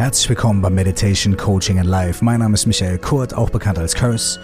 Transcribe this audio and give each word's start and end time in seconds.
Herzlich 0.00 0.30
willkommen 0.30 0.62
bei 0.62 0.70
Meditation, 0.70 1.36
Coaching 1.36 1.78
and 1.78 1.86
Life. 1.86 2.24
Mein 2.24 2.40
Name 2.40 2.54
ist 2.54 2.64
Michael 2.64 2.96
Kurt, 2.96 3.34
auch 3.34 3.50
bekannt 3.50 3.78
als 3.78 3.94
Curse. 3.94 4.40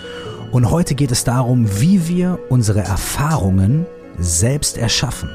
Und 0.52 0.70
heute 0.70 0.94
geht 0.94 1.10
es 1.10 1.24
darum, 1.24 1.66
wie 1.80 2.08
wir 2.08 2.38
unsere 2.50 2.80
Erfahrungen 2.80 3.86
selbst 4.18 4.76
erschaffen. 4.76 5.30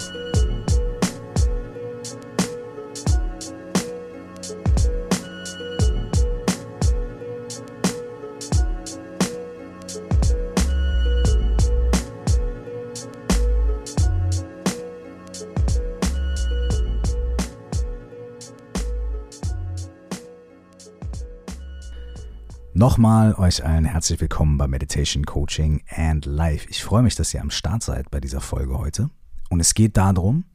Nochmal 22.81 23.35
euch 23.35 23.63
allen 23.63 23.85
herzlich 23.85 24.19
willkommen 24.21 24.57
bei 24.57 24.67
Meditation, 24.67 25.23
Coaching 25.23 25.83
and 25.87 26.25
Life. 26.25 26.67
Ich 26.67 26.83
freue 26.83 27.03
mich, 27.03 27.13
dass 27.13 27.31
ihr 27.31 27.39
am 27.39 27.51
Start 27.51 27.83
seid 27.83 28.09
bei 28.09 28.19
dieser 28.19 28.41
Folge 28.41 28.75
heute. 28.75 29.11
Und 29.51 29.59
es 29.59 29.75
geht 29.75 29.97
darum, 29.97 30.45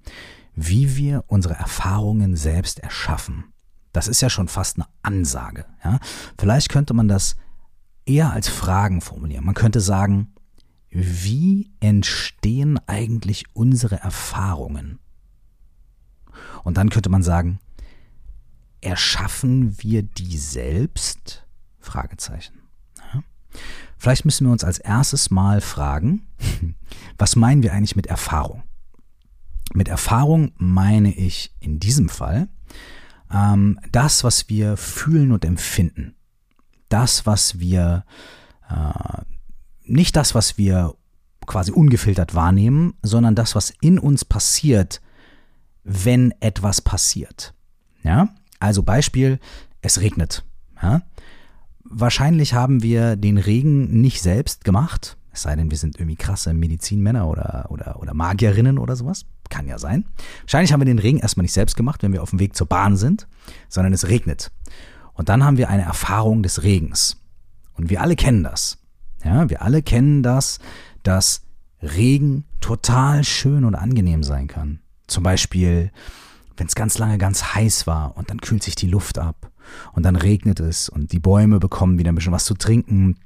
wie 0.57 0.97
wir 0.97 1.23
unsere 1.29 1.55
Erfahrungen 1.55 2.35
selbst 2.35 2.81
erschaffen. 2.81 3.45
Das 3.93 4.09
ist 4.09 4.23
ja 4.23 4.29
schon 4.29 4.49
fast 4.49 4.77
eine 4.77 4.89
Ansage. 5.03 5.67
Ja? 5.85 6.01
Vielleicht 6.37 6.69
könnte 6.69 6.95
man 6.95 7.07
das 7.07 7.37
eher 8.07 8.33
als 8.33 8.49
Fragen 8.49 9.03
formulieren. 9.03 9.45
Man 9.45 9.55
könnte 9.55 9.81
sagen, 9.81 10.35
wie 10.91 11.71
entstehen 11.79 12.81
eigentlich 12.89 13.45
unsere 13.53 14.01
Erfahrungen? 14.01 14.99
Und 16.65 16.77
dann 16.77 16.91
könnte 16.91 17.09
man 17.09 17.23
sagen, 17.23 17.61
erschaffen 18.81 19.81
wir 19.81 20.03
die 20.03 20.37
selbst? 20.37 21.46
Fragezeichen. 21.87 22.61
Ja. 23.15 23.23
Vielleicht 23.97 24.25
müssen 24.25 24.47
wir 24.47 24.53
uns 24.53 24.65
als 24.65 24.79
erstes 24.79 25.31
mal 25.31 25.61
fragen, 25.61 26.27
was 27.19 27.37
meinen 27.37 27.63
wir 27.63 27.73
eigentlich 27.73 27.97
mit 27.97 28.07
Erfahrung? 28.07 28.63
Mit 29.73 29.89
Erfahrung 29.89 30.53
meine 30.57 31.13
ich 31.15 31.55
in 31.61 31.81
diesem 31.81 32.09
Fall 32.09 32.49
ähm, 33.33 33.79
das, 33.93 34.25
was 34.25 34.49
wir 34.49 34.77
fühlen 34.77 35.33
und 35.33 35.45
empfinden. 35.45 36.15
Das, 36.89 37.27
was 37.27 37.59
wir, 37.59 38.05
äh, 38.71 39.23
nicht 39.85 40.17
das, 40.17 40.35
was 40.35 40.57
wir 40.59 40.95
quasi 41.47 41.73
ungefiltert 41.73 42.35
wahrnehmen, 42.35 42.95
sondern 43.03 43.35
das, 43.35 43.55
was 43.55 43.73
in 43.81 43.99
uns 43.99 44.25
passiert, 44.25 45.01
wenn 45.85 46.33
etwas 46.41 46.81
passiert. 46.81 47.55
Ja? 48.03 48.29
Also 48.59 48.83
Beispiel, 48.83 49.39
es 49.83 50.01
regnet. 50.01 50.45
Ja? 50.83 51.03
Wahrscheinlich 51.91 52.55
haben 52.55 52.83
wir 52.83 53.17
den 53.17 53.39
Regen 53.39 54.01
nicht 54.01 54.23
selbst 54.23 54.65
gemacht. 54.65 55.17
Es 55.33 55.43
sei 55.43 55.55
denn, 55.55 55.71
wir 55.71 55.79
sind 55.79 55.97
irgendwie 55.97 56.17
krasse 56.17 56.55
Medizinmänner 56.55 57.29
oder, 57.29 57.67
oder, 57.69 58.01
oder 58.01 58.15
Magierinnen 58.15 58.79
oder 58.79 58.97
sowas. 58.97 59.27
Kann 59.51 59.69
ja 59.69 59.79
sein. 59.79 60.07
Wahrscheinlich 60.43 60.73
haben 60.73 60.81
wir 60.81 60.87
den 60.87 60.99
Regen 60.99 61.19
erstmal 61.19 61.43
nicht 61.43 61.53
selbst 61.53 61.77
gemacht, 61.77 62.03
wenn 62.03 62.13
wir 62.13 62.23
auf 62.23 62.31
dem 62.31 62.39
Weg 62.39 62.57
zur 62.57 62.67
Bahn 62.67 62.97
sind, 62.97 63.29
sondern 63.69 63.93
es 63.93 64.09
regnet. 64.09 64.51
Und 65.13 65.29
dann 65.29 65.45
haben 65.45 65.59
wir 65.59 65.69
eine 65.69 65.83
Erfahrung 65.83 66.43
des 66.43 66.63
Regens. 66.63 67.19
Und 67.75 67.91
wir 67.91 68.01
alle 68.01 68.17
kennen 68.17 68.43
das. 68.43 68.79
Ja, 69.25 69.49
wir 69.51 69.63
alle 69.63 69.83
kennen 69.83 70.23
das, 70.23 70.59
dass 71.03 71.43
Regen 71.83 72.45
total 72.61 73.23
schön 73.25 73.65
und 73.65 73.75
angenehm 73.75 74.23
sein 74.23 74.47
kann. 74.47 74.81
Zum 75.07 75.23
Beispiel, 75.23 75.91
wenn 76.57 76.67
es 76.67 76.75
ganz 76.75 76.99
lange 76.99 77.19
ganz 77.19 77.55
heiß 77.55 77.87
war 77.87 78.17
und 78.17 78.31
dann 78.31 78.41
kühlt 78.41 78.63
sich 78.63 78.75
die 78.75 78.89
Luft 78.89 79.19
ab 79.19 79.51
und 79.93 80.05
dann 80.05 80.17
regnet 80.17 80.61
es 80.61 80.89
und 80.89 81.13
die 81.13 81.19
Bäume 81.19 81.59
bekommen 81.59 81.99
wieder 81.99 82.11
ein 82.11 82.15
bisschen 82.15 82.33
was 82.33 82.45
zu 82.45 82.55
trinken, 82.55 83.17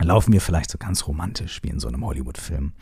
laufen 0.00 0.32
wir 0.32 0.40
vielleicht 0.40 0.70
so 0.70 0.78
ganz 0.78 1.06
romantisch 1.06 1.62
wie 1.62 1.68
in 1.68 1.80
so 1.80 1.88
einem 1.88 2.04
Hollywood-Film 2.04 2.72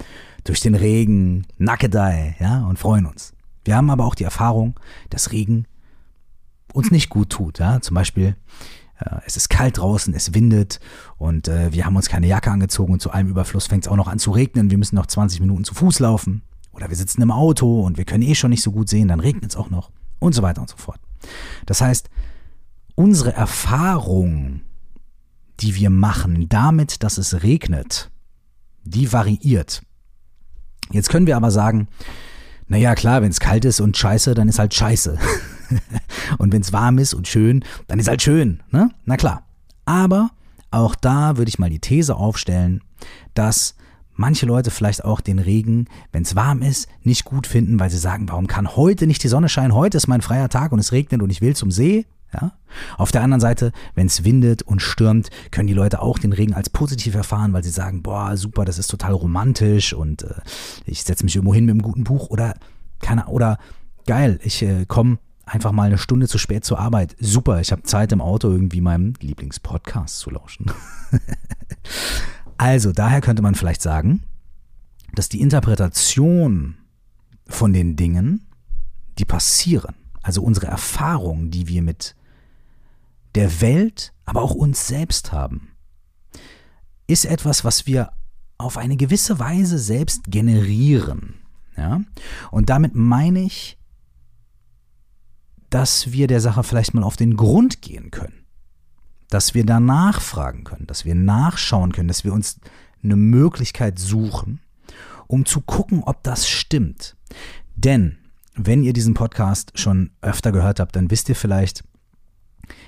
durch 0.45 0.61
den 0.61 0.75
Regen, 0.75 1.47
Nackedei, 1.59 2.37
ja, 2.39 2.65
und 2.67 2.79
freuen 2.79 3.07
uns. 3.07 3.35
Wir 3.65 3.77
haben 3.77 3.91
aber 3.91 4.05
auch 4.05 4.15
die 4.15 4.25
Erfahrung, 4.25 4.79
dass 5.11 5.33
Regen 5.33 5.67
uns 6.73 6.91
nicht 6.91 7.09
gut 7.09 7.31
tut, 7.31 7.59
ja, 7.59 7.81
zum 7.81 7.95
Beispiel 7.95 8.37
äh, 8.99 9.21
es 9.27 9.37
ist 9.37 9.49
kalt 9.49 9.79
draußen, 9.79 10.15
es 10.15 10.35
windet 10.35 10.81
und 11.17 11.49
äh, 11.49 11.73
wir 11.73 11.87
haben 11.87 11.97
uns 11.97 12.09
keine 12.09 12.27
Jacke 12.27 12.51
angezogen 12.51 12.93
und 12.93 13.01
zu 13.01 13.11
allem 13.11 13.29
Überfluss 13.29 13.67
fängt 13.67 13.85
es 13.85 13.91
auch 13.91 13.97
noch 13.97 14.09
an 14.09 14.19
zu 14.19 14.31
regnen. 14.31 14.71
Wir 14.71 14.79
müssen 14.79 14.97
noch 14.97 15.07
20 15.07 15.41
Minuten 15.41 15.65
zu 15.65 15.75
Fuß 15.75 16.01
laufen 16.01 16.43
oder 16.73 16.89
wir 16.89 16.97
sitzen 16.97 17.23
im 17.23 17.31
Auto 17.31 17.83
und 17.83 17.97
wir 17.97 18.05
können 18.05 18.23
eh 18.23 18.35
schon 18.35 18.51
nicht 18.51 18.63
so 18.63 18.73
gut 18.73 18.89
sehen, 18.89 19.09
dann 19.09 19.21
regnet 19.21 19.51
es 19.51 19.57
auch 19.57 19.71
noch 19.71 19.91
und 20.19 20.35
so 20.35 20.43
weiter 20.43 20.61
und 20.61 20.71
so 20.71 20.77
fort. 20.77 21.01
Das 21.67 21.81
heißt, 21.81 22.11
unsere 22.99 23.33
Erfahrung, 23.33 24.63
die 25.61 25.77
wir 25.77 25.89
machen 25.89 26.49
damit, 26.49 27.05
dass 27.05 27.17
es 27.17 27.45
regnet, 27.45 28.11
die 28.83 29.13
variiert. 29.13 29.83
Jetzt 30.91 31.09
können 31.09 31.29
wir 31.29 31.37
aber 31.37 31.53
sagen, 31.53 31.87
naja, 32.67 32.97
klar, 32.97 33.23
wenn 33.23 33.31
es 33.31 33.39
kalt 33.39 33.65
ist 33.65 33.81
und 33.81 33.97
scheiße, 33.97 34.35
dann 34.35 34.49
ist 34.49 34.59
halt 34.59 34.75
scheiße. 34.75 35.17
und 36.39 36.53
wenn 36.53 36.61
es 36.61 36.73
warm 36.73 36.99
ist 36.99 37.15
und 37.15 37.29
schön, 37.29 37.65
dann 37.87 38.01
ist 38.01 38.09
halt 38.09 38.21
schön. 38.21 38.65
Ne? 38.73 38.91
Na 39.05 39.17
klar. 39.17 39.47
Aber 39.85 40.31
auch 40.73 40.97
da 40.97 41.37
würde 41.37 41.51
ich 41.51 41.61
mal 41.61 41.71
die 41.71 41.79
These 41.79 42.17
aufstellen, 42.17 42.83
dass 43.35 43.77
manche 44.15 44.45
Leute 44.45 44.73
vielleicht 44.73 45.05
auch 45.05 45.21
den 45.21 45.39
Regen, 45.39 45.87
wenn 46.11 46.25
es 46.25 46.35
warm 46.35 46.63
ist, 46.63 46.89
nicht 47.05 47.25
gut 47.25 47.47
finden, 47.47 47.79
weil 47.79 47.91
sie 47.91 47.99
sagen, 47.99 48.29
warum 48.29 48.49
kann 48.49 48.75
heute 48.75 49.07
nicht 49.07 49.23
die 49.23 49.29
Sonne 49.29 49.49
scheinen? 49.49 49.73
Heute 49.73 49.97
ist 49.97 50.09
mein 50.09 50.21
freier 50.21 50.49
Tag 50.49 50.73
und 50.73 50.81
es 50.81 50.91
regnet 50.91 51.23
und 51.23 51.31
ich 51.31 51.41
will 51.41 51.55
zum 51.55 51.71
See. 51.71 52.05
Ja? 52.33 52.53
Auf 52.97 53.13
der 53.13 53.23
anderen 53.23 53.41
Seite, 53.41 53.73
wenn 53.95 54.07
es 54.07 54.25
windet 54.25 54.63
und 54.63 54.83
stürmt, 54.83 55.31
können 55.51 55.67
die 55.67 55.75
Leute 55.75 56.03
auch 56.03 56.19
den 56.19 56.33
Regen 56.33 56.55
als 56.55 56.71
positiv 56.71 57.15
erfahren, 57.15 57.53
weil 57.53 57.65
sie 57.65 57.71
sagen, 57.71 58.03
boah, 58.03 58.37
super, 58.37 58.65
das 58.65 58.79
ist 58.79 58.89
total 58.89 59.13
romantisch 59.13 59.93
und 59.93 60.23
äh, 60.23 60.35
ich 60.85 61.03
setze 61.03 61.25
mich 61.25 61.37
irgendwo 61.37 61.55
hin 61.55 61.65
mit 61.65 61.73
einem 61.73 61.83
guten 61.83 62.05
Buch 62.05 62.29
oder 62.29 62.55
keine 63.01 63.27
oder 63.27 63.59
geil, 64.07 64.39
ich 64.43 64.63
äh, 64.63 64.85
komme 64.87 65.19
einfach 65.45 65.73
mal 65.73 65.85
eine 65.85 65.99
Stunde 65.99 66.29
zu 66.29 66.39
spät 66.39 66.65
zur 66.65 66.79
Arbeit. 66.79 67.17
Super, 67.19 67.61
ich 67.61 67.73
habe 67.73 67.83
Zeit 67.83 68.13
im 68.13 68.21
Auto 68.21 68.51
irgendwie 68.51 68.81
meinem 68.81 69.15
Lieblingspodcast 69.21 70.19
zu 70.19 70.31
lauschen. 70.31 70.71
also, 72.59 72.93
daher 72.93 73.21
könnte 73.21 73.43
man 73.43 73.55
vielleicht 73.55 73.83
sagen, 73.83 74.23
dass 75.15 75.29
die 75.29 75.41
Interpretation 75.41 76.77
von 77.47 77.73
den 77.73 77.97
Dingen, 77.97 78.47
die 79.19 79.25
passieren, 79.25 79.95
also 80.23 80.43
unsere 80.43 80.67
Erfahrungen, 80.67 81.51
die 81.51 81.67
wir 81.67 81.83
mit 81.83 82.15
der 83.39 83.61
Welt, 83.61 84.13
aber 84.25 84.43
auch 84.43 84.57
uns 84.57 84.89
selbst 84.89 85.31
haben, 85.31 85.69
ist 87.07 87.25
etwas, 87.25 87.65
was 87.65 87.87
wir 87.87 88.11
auf 88.59 88.77
eine 88.77 88.97
gewisse 88.97 89.39
Weise 89.39 89.79
selbst 89.79 90.25
generieren. 90.25 91.35
Ja? 91.77 92.01
Und 92.51 92.69
damit 92.69 92.97
meine 92.97 93.45
ich, 93.45 93.79
dass 95.71 96.11
wir 96.11 96.27
der 96.27 96.41
Sache 96.41 96.65
vielleicht 96.65 96.95
mal 96.95 97.05
auf 97.05 97.17
den 97.17 97.37
Grund 97.37 97.81
gehen 97.81 98.11
können. 98.11 98.45
Dass 99.31 99.55
wir 99.55 99.65
danach 99.65 100.21
fragen 100.21 100.65
können, 100.65 100.89
dass 100.89 101.05
wir 101.05 101.15
nachschauen 101.15 101.93
können, 101.93 102.09
dass 102.09 102.25
wir 102.25 102.33
uns 102.33 102.59
eine 103.05 103.15
Möglichkeit 103.15 104.01
suchen, 104.01 104.59
um 105.29 105.47
zu 105.47 105.61
gucken, 105.61 106.03
ob 106.03 106.25
das 106.25 106.49
stimmt. 106.49 107.17
Denn 107.77 108.19
wenn 108.57 108.83
ihr 108.83 108.95
diesen 108.95 109.15
Podcast 109.15 109.79
schon 109.79 110.11
öfter 110.23 110.51
gehört 110.51 110.81
habt, 110.81 110.97
dann 110.97 111.13
wisst 111.13 111.29
ihr 111.29 111.37
vielleicht, 111.37 111.85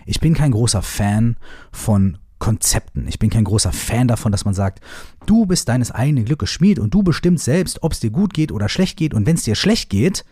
ich 0.06 0.20
bin 0.20 0.34
kein 0.34 0.52
großer 0.52 0.82
Fan 0.82 1.36
von 1.72 2.18
Konzepten. 2.38 3.06
Ich 3.06 3.18
bin 3.18 3.30
kein 3.30 3.44
großer 3.44 3.72
Fan 3.72 4.08
davon, 4.08 4.32
dass 4.32 4.44
man 4.44 4.54
sagt, 4.54 4.82
du 5.26 5.46
bist 5.46 5.68
deines 5.68 5.90
eigenen 5.90 6.24
Glückes 6.24 6.50
Schmied 6.50 6.78
und 6.78 6.94
du 6.94 7.02
bestimmst 7.02 7.44
selbst, 7.44 7.82
ob 7.82 7.92
es 7.92 8.00
dir 8.00 8.10
gut 8.10 8.32
geht 8.32 8.50
oder 8.50 8.68
schlecht 8.68 8.96
geht. 8.96 9.12
Und 9.14 9.26
wenn 9.26 9.36
es 9.36 9.44
dir 9.44 9.54
schlecht 9.54 9.90
geht, 9.90 10.24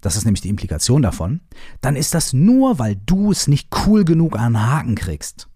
das 0.00 0.16
ist 0.16 0.24
nämlich 0.24 0.40
die 0.40 0.48
Implikation 0.48 1.02
davon, 1.02 1.40
dann 1.80 1.96
ist 1.96 2.14
das 2.14 2.32
nur, 2.32 2.78
weil 2.78 2.96
du 3.04 3.32
es 3.32 3.48
nicht 3.48 3.68
cool 3.84 4.04
genug 4.04 4.38
an 4.38 4.52
den 4.54 4.66
Haken 4.66 4.94
kriegst 4.94 5.49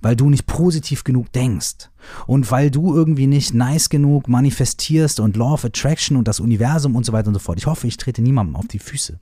weil 0.00 0.16
du 0.16 0.30
nicht 0.30 0.46
positiv 0.46 1.04
genug 1.04 1.32
denkst 1.32 1.90
und 2.26 2.50
weil 2.50 2.70
du 2.70 2.94
irgendwie 2.94 3.26
nicht 3.26 3.54
nice 3.54 3.88
genug 3.88 4.28
manifestierst 4.28 5.20
und 5.20 5.36
Law 5.36 5.54
of 5.54 5.64
Attraction 5.64 6.16
und 6.16 6.28
das 6.28 6.40
Universum 6.40 6.96
und 6.96 7.04
so 7.04 7.12
weiter 7.12 7.28
und 7.28 7.34
so 7.34 7.40
fort. 7.40 7.58
Ich 7.58 7.66
hoffe, 7.66 7.86
ich 7.86 7.96
trete 7.96 8.22
niemandem 8.22 8.56
auf 8.56 8.68
die 8.68 8.78
Füße. 8.78 9.18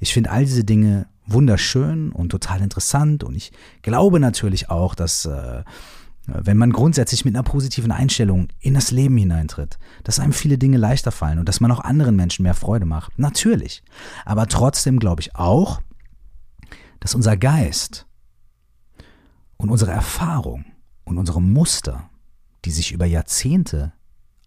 Ich 0.00 0.12
finde 0.12 0.30
all 0.30 0.44
diese 0.44 0.64
Dinge 0.64 1.06
wunderschön 1.26 2.12
und 2.12 2.28
total 2.30 2.62
interessant 2.62 3.24
und 3.24 3.34
ich 3.34 3.52
glaube 3.82 4.20
natürlich 4.20 4.70
auch, 4.70 4.94
dass 4.94 5.24
äh, 5.24 5.64
wenn 6.26 6.56
man 6.56 6.72
grundsätzlich 6.72 7.24
mit 7.24 7.34
einer 7.34 7.44
positiven 7.44 7.92
Einstellung 7.92 8.48
in 8.60 8.74
das 8.74 8.90
Leben 8.90 9.16
hineintritt, 9.16 9.78
dass 10.02 10.18
einem 10.18 10.32
viele 10.32 10.58
Dinge 10.58 10.76
leichter 10.76 11.12
fallen 11.12 11.38
und 11.38 11.48
dass 11.48 11.60
man 11.60 11.70
auch 11.70 11.80
anderen 11.80 12.16
Menschen 12.16 12.42
mehr 12.42 12.54
Freude 12.54 12.86
macht. 12.86 13.18
Natürlich. 13.18 13.82
Aber 14.24 14.48
trotzdem 14.48 14.98
glaube 14.98 15.22
ich 15.22 15.36
auch, 15.36 15.80
dass 17.00 17.14
unser 17.14 17.36
Geist 17.36 18.06
und 19.56 19.70
unsere 19.70 19.92
Erfahrung 19.92 20.64
und 21.04 21.18
unsere 21.18 21.40
Muster, 21.40 22.10
die 22.64 22.70
sich 22.70 22.92
über 22.92 23.06
Jahrzehnte 23.06 23.92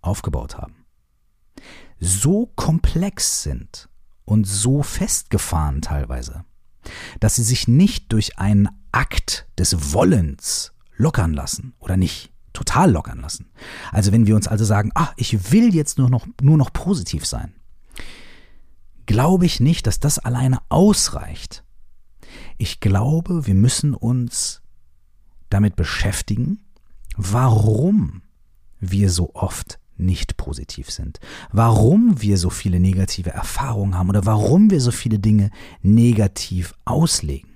aufgebaut 0.02 0.58
haben, 0.58 0.86
so 2.00 2.48
komplex 2.56 3.44
sind 3.44 3.90
und 4.26 4.46
so 4.46 4.84
festgefahren 4.84 5.82
teilweise, 5.82 6.46
dass 7.20 7.36
sie 7.36 7.44
sich 7.44 7.68
nicht 7.68 8.12
durch 8.12 8.38
einen 8.38 8.70
Akt 8.92 9.48
des 9.58 9.94
Wollens 9.94 10.74
lockern 10.96 11.34
lassen 11.34 11.74
oder 11.80 11.98
nicht 11.98 12.32
total 12.54 12.92
lockern 12.92 13.20
lassen. 13.20 13.50
Also 13.92 14.12
wenn 14.12 14.28
wir 14.28 14.36
uns 14.36 14.48
also 14.48 14.66
sagen, 14.66 14.92
ah, 14.96 15.12
ich 15.18 15.52
will 15.52 15.74
jetzt 15.74 15.98
nur 15.98 16.10
noch, 16.10 16.28
nur 16.42 16.58
noch 16.58 16.74
positiv 16.74 17.26
sein, 17.26 17.54
glaube 19.06 19.46
ich 19.46 19.60
nicht, 19.60 19.88
dass 19.88 20.00
das 20.00 20.20
alleine 20.20 20.60
ausreicht. 20.70 21.64
Ich 22.58 22.80
glaube, 22.80 23.48
wir 23.48 23.56
müssen 23.56 23.94
uns 23.94 24.62
damit 25.50 25.76
beschäftigen, 25.76 26.60
warum 27.16 28.22
wir 28.80 29.10
so 29.10 29.32
oft 29.34 29.80
nicht 29.98 30.38
positiv 30.38 30.90
sind, 30.90 31.20
warum 31.52 32.22
wir 32.22 32.38
so 32.38 32.50
viele 32.50 32.80
negative 32.80 33.32
Erfahrungen 33.32 33.98
haben 33.98 34.10
oder 34.10 34.26
warum 34.26 34.70
wir 34.70 34.80
so 34.80 34.92
viele 34.92 35.20
Dinge 35.20 35.52
negativ 35.82 36.74
auslegen, 36.86 37.50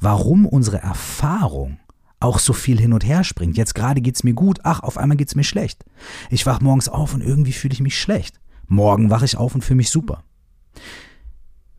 warum 0.00 0.46
unsere 0.46 0.78
Erfahrung 0.78 1.78
auch 2.20 2.38
so 2.38 2.52
viel 2.52 2.80
hin 2.80 2.92
und 2.92 3.04
her 3.04 3.22
springt. 3.22 3.56
Jetzt 3.56 3.74
gerade 3.74 4.00
geht 4.00 4.16
es 4.16 4.24
mir 4.24 4.32
gut, 4.32 4.60
ach, 4.62 4.80
auf 4.80 4.96
einmal 4.96 5.16
geht 5.16 5.28
es 5.28 5.34
mir 5.34 5.44
schlecht. 5.44 5.84
Ich 6.30 6.46
wach 6.46 6.60
morgens 6.60 6.88
auf 6.88 7.12
und 7.12 7.22
irgendwie 7.22 7.52
fühle 7.52 7.74
ich 7.74 7.80
mich 7.80 8.00
schlecht. 8.00 8.40
Morgen 8.66 9.10
wache 9.10 9.26
ich 9.26 9.36
auf 9.36 9.54
und 9.54 9.62
fühle 9.62 9.76
mich 9.76 9.90
super. 9.90 10.24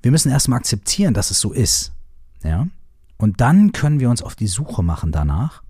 Wir 0.03 0.11
müssen 0.11 0.31
erstmal 0.31 0.59
akzeptieren, 0.59 1.15
dass 1.15 1.31
es 1.31 1.39
so 1.39 1.51
ist. 1.51 1.93
Ja? 2.43 2.67
Und 3.17 3.41
dann 3.41 3.71
können 3.71 3.99
wir 3.99 4.09
uns 4.09 4.21
auf 4.21 4.35
die 4.35 4.47
Suche 4.47 4.83
machen 4.83 5.11
danach, 5.11 5.63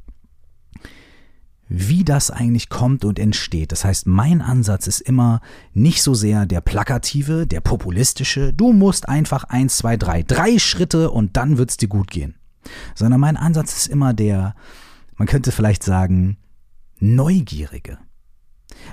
wie 1.68 2.04
das 2.04 2.30
eigentlich 2.30 2.70
kommt 2.70 3.06
und 3.06 3.18
entsteht. 3.18 3.72
Das 3.72 3.86
heißt, 3.86 4.06
mein 4.08 4.42
Ansatz 4.42 4.88
ist 4.88 5.02
immer 5.02 5.42
nicht 5.74 6.02
so 6.04 6.14
sehr 6.14 6.46
der 6.46 6.62
plakative, 6.62 7.48
der 7.48 7.62
populistische, 7.62 8.54
du 8.54 8.72
musst 8.72 9.10
einfach 9.10 9.46
eins, 9.46 9.78
zwei, 9.78 9.98
drei, 9.98 10.24
drei 10.24 10.60
Schritte 10.60 11.12
und 11.12 11.38
dann 11.38 11.58
wird 11.58 11.72
es 11.72 11.78
dir 11.78 11.90
gut 11.90 12.12
gehen. 12.12 12.36
Sondern 12.94 13.20
mein 13.20 13.38
Ansatz 13.38 13.76
ist 13.76 13.88
immer 13.88 14.14
der, 14.14 14.56
man 15.16 15.28
könnte 15.28 15.52
vielleicht 15.52 15.84
sagen, 15.84 16.38
neugierige. 17.00 17.98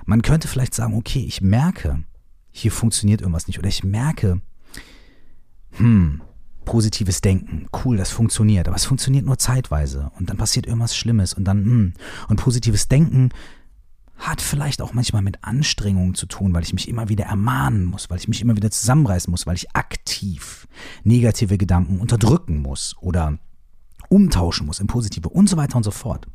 Man 0.06 0.22
könnte 0.22 0.48
vielleicht 0.48 0.74
sagen, 0.74 0.94
okay, 0.94 1.24
ich 1.26 1.40
merke, 1.40 2.04
hier 2.50 2.72
funktioniert 2.72 3.20
irgendwas 3.20 3.46
nicht 3.46 3.58
oder 3.58 3.68
ich 3.68 3.84
merke, 3.84 4.40
hm, 5.72 6.22
positives 6.64 7.20
Denken, 7.20 7.68
cool, 7.84 7.96
das 7.96 8.10
funktioniert, 8.10 8.68
aber 8.68 8.76
es 8.76 8.84
funktioniert 8.84 9.26
nur 9.26 9.38
zeitweise. 9.38 10.10
Und 10.18 10.30
dann 10.30 10.36
passiert 10.36 10.66
irgendwas 10.66 10.96
Schlimmes 10.96 11.34
und 11.34 11.44
dann, 11.44 11.64
hm, 11.64 11.92
und 12.28 12.36
positives 12.36 12.88
Denken 12.88 13.30
hat 14.16 14.40
vielleicht 14.40 14.80
auch 14.80 14.92
manchmal 14.92 15.22
mit 15.22 15.42
Anstrengungen 15.42 16.14
zu 16.14 16.26
tun, 16.26 16.54
weil 16.54 16.62
ich 16.62 16.72
mich 16.72 16.88
immer 16.88 17.08
wieder 17.08 17.24
ermahnen 17.24 17.84
muss, 17.84 18.08
weil 18.08 18.18
ich 18.18 18.28
mich 18.28 18.40
immer 18.40 18.56
wieder 18.56 18.70
zusammenreißen 18.70 19.30
muss, 19.30 19.46
weil 19.46 19.56
ich 19.56 19.74
aktiv 19.74 20.68
negative 21.02 21.58
Gedanken 21.58 21.98
unterdrücken 21.98 22.62
muss 22.62 22.94
oder 23.00 23.38
umtauschen 24.08 24.66
muss 24.66 24.78
in 24.78 24.86
positive 24.86 25.28
und 25.28 25.48
so 25.48 25.56
weiter 25.56 25.76
und 25.76 25.82
so 25.82 25.90
fort. 25.90 26.26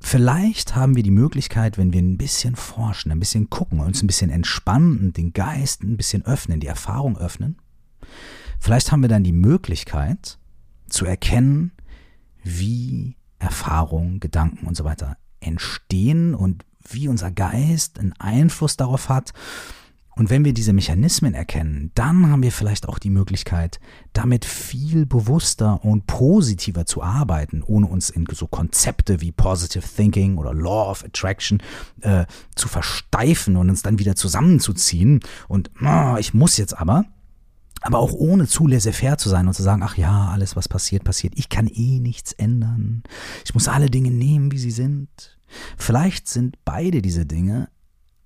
Vielleicht 0.00 0.76
haben 0.76 0.94
wir 0.94 1.02
die 1.02 1.10
Möglichkeit, 1.10 1.76
wenn 1.76 1.92
wir 1.92 2.00
ein 2.00 2.18
bisschen 2.18 2.54
forschen, 2.54 3.10
ein 3.10 3.18
bisschen 3.18 3.50
gucken, 3.50 3.80
uns 3.80 4.02
ein 4.02 4.06
bisschen 4.06 4.30
entspannen, 4.30 5.12
den 5.12 5.32
Geist 5.32 5.82
ein 5.82 5.96
bisschen 5.96 6.24
öffnen, 6.24 6.60
die 6.60 6.66
Erfahrung 6.66 7.18
öffnen, 7.18 7.56
Vielleicht 8.58 8.92
haben 8.92 9.02
wir 9.02 9.08
dann 9.08 9.24
die 9.24 9.32
Möglichkeit 9.32 10.38
zu 10.88 11.04
erkennen, 11.04 11.72
wie 12.42 13.16
Erfahrungen, 13.38 14.20
Gedanken 14.20 14.66
und 14.66 14.76
so 14.76 14.84
weiter 14.84 15.16
entstehen 15.40 16.34
und 16.34 16.64
wie 16.90 17.08
unser 17.08 17.30
Geist 17.30 17.98
einen 17.98 18.14
Einfluss 18.14 18.76
darauf 18.76 19.08
hat. 19.08 19.32
Und 20.18 20.30
wenn 20.30 20.44
wir 20.44 20.52
diese 20.52 20.72
Mechanismen 20.72 21.32
erkennen, 21.32 21.92
dann 21.94 22.28
haben 22.28 22.42
wir 22.42 22.50
vielleicht 22.50 22.88
auch 22.88 22.98
die 22.98 23.10
Möglichkeit, 23.10 23.78
damit 24.12 24.44
viel 24.44 25.06
bewusster 25.06 25.84
und 25.84 26.08
positiver 26.08 26.86
zu 26.86 27.04
arbeiten, 27.04 27.62
ohne 27.62 27.86
uns 27.86 28.10
in 28.10 28.26
so 28.32 28.48
Konzepte 28.48 29.20
wie 29.20 29.30
Positive 29.30 29.84
Thinking 29.86 30.36
oder 30.36 30.52
Law 30.52 30.90
of 30.90 31.04
Attraction 31.04 31.62
äh, 32.00 32.26
zu 32.56 32.66
versteifen 32.66 33.56
und 33.56 33.70
uns 33.70 33.82
dann 33.82 34.00
wieder 34.00 34.16
zusammenzuziehen. 34.16 35.20
Und 35.46 35.70
oh, 35.80 36.16
ich 36.18 36.34
muss 36.34 36.56
jetzt 36.56 36.76
aber, 36.76 37.04
aber 37.88 38.00
auch 38.00 38.12
ohne 38.12 38.46
zu 38.46 38.66
laissez-faire 38.66 39.16
zu 39.16 39.30
sein 39.30 39.48
und 39.48 39.54
zu 39.54 39.62
sagen, 39.62 39.82
ach 39.82 39.96
ja, 39.96 40.28
alles, 40.28 40.56
was 40.56 40.68
passiert, 40.68 41.04
passiert. 41.04 41.32
Ich 41.38 41.48
kann 41.48 41.66
eh 41.66 42.00
nichts 42.00 42.34
ändern. 42.34 43.02
Ich 43.46 43.54
muss 43.54 43.66
alle 43.66 43.88
Dinge 43.88 44.10
nehmen, 44.10 44.52
wie 44.52 44.58
sie 44.58 44.70
sind. 44.70 45.38
Vielleicht 45.78 46.28
sind 46.28 46.62
beide 46.66 47.00
diese 47.00 47.24
Dinge 47.24 47.70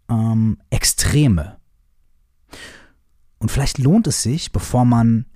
ähm, 0.08 0.58
Extreme. 0.70 1.58
Und 3.38 3.52
vielleicht 3.52 3.78
lohnt 3.78 4.08
es 4.08 4.24
sich, 4.24 4.50
bevor 4.50 4.84
man 4.84 5.26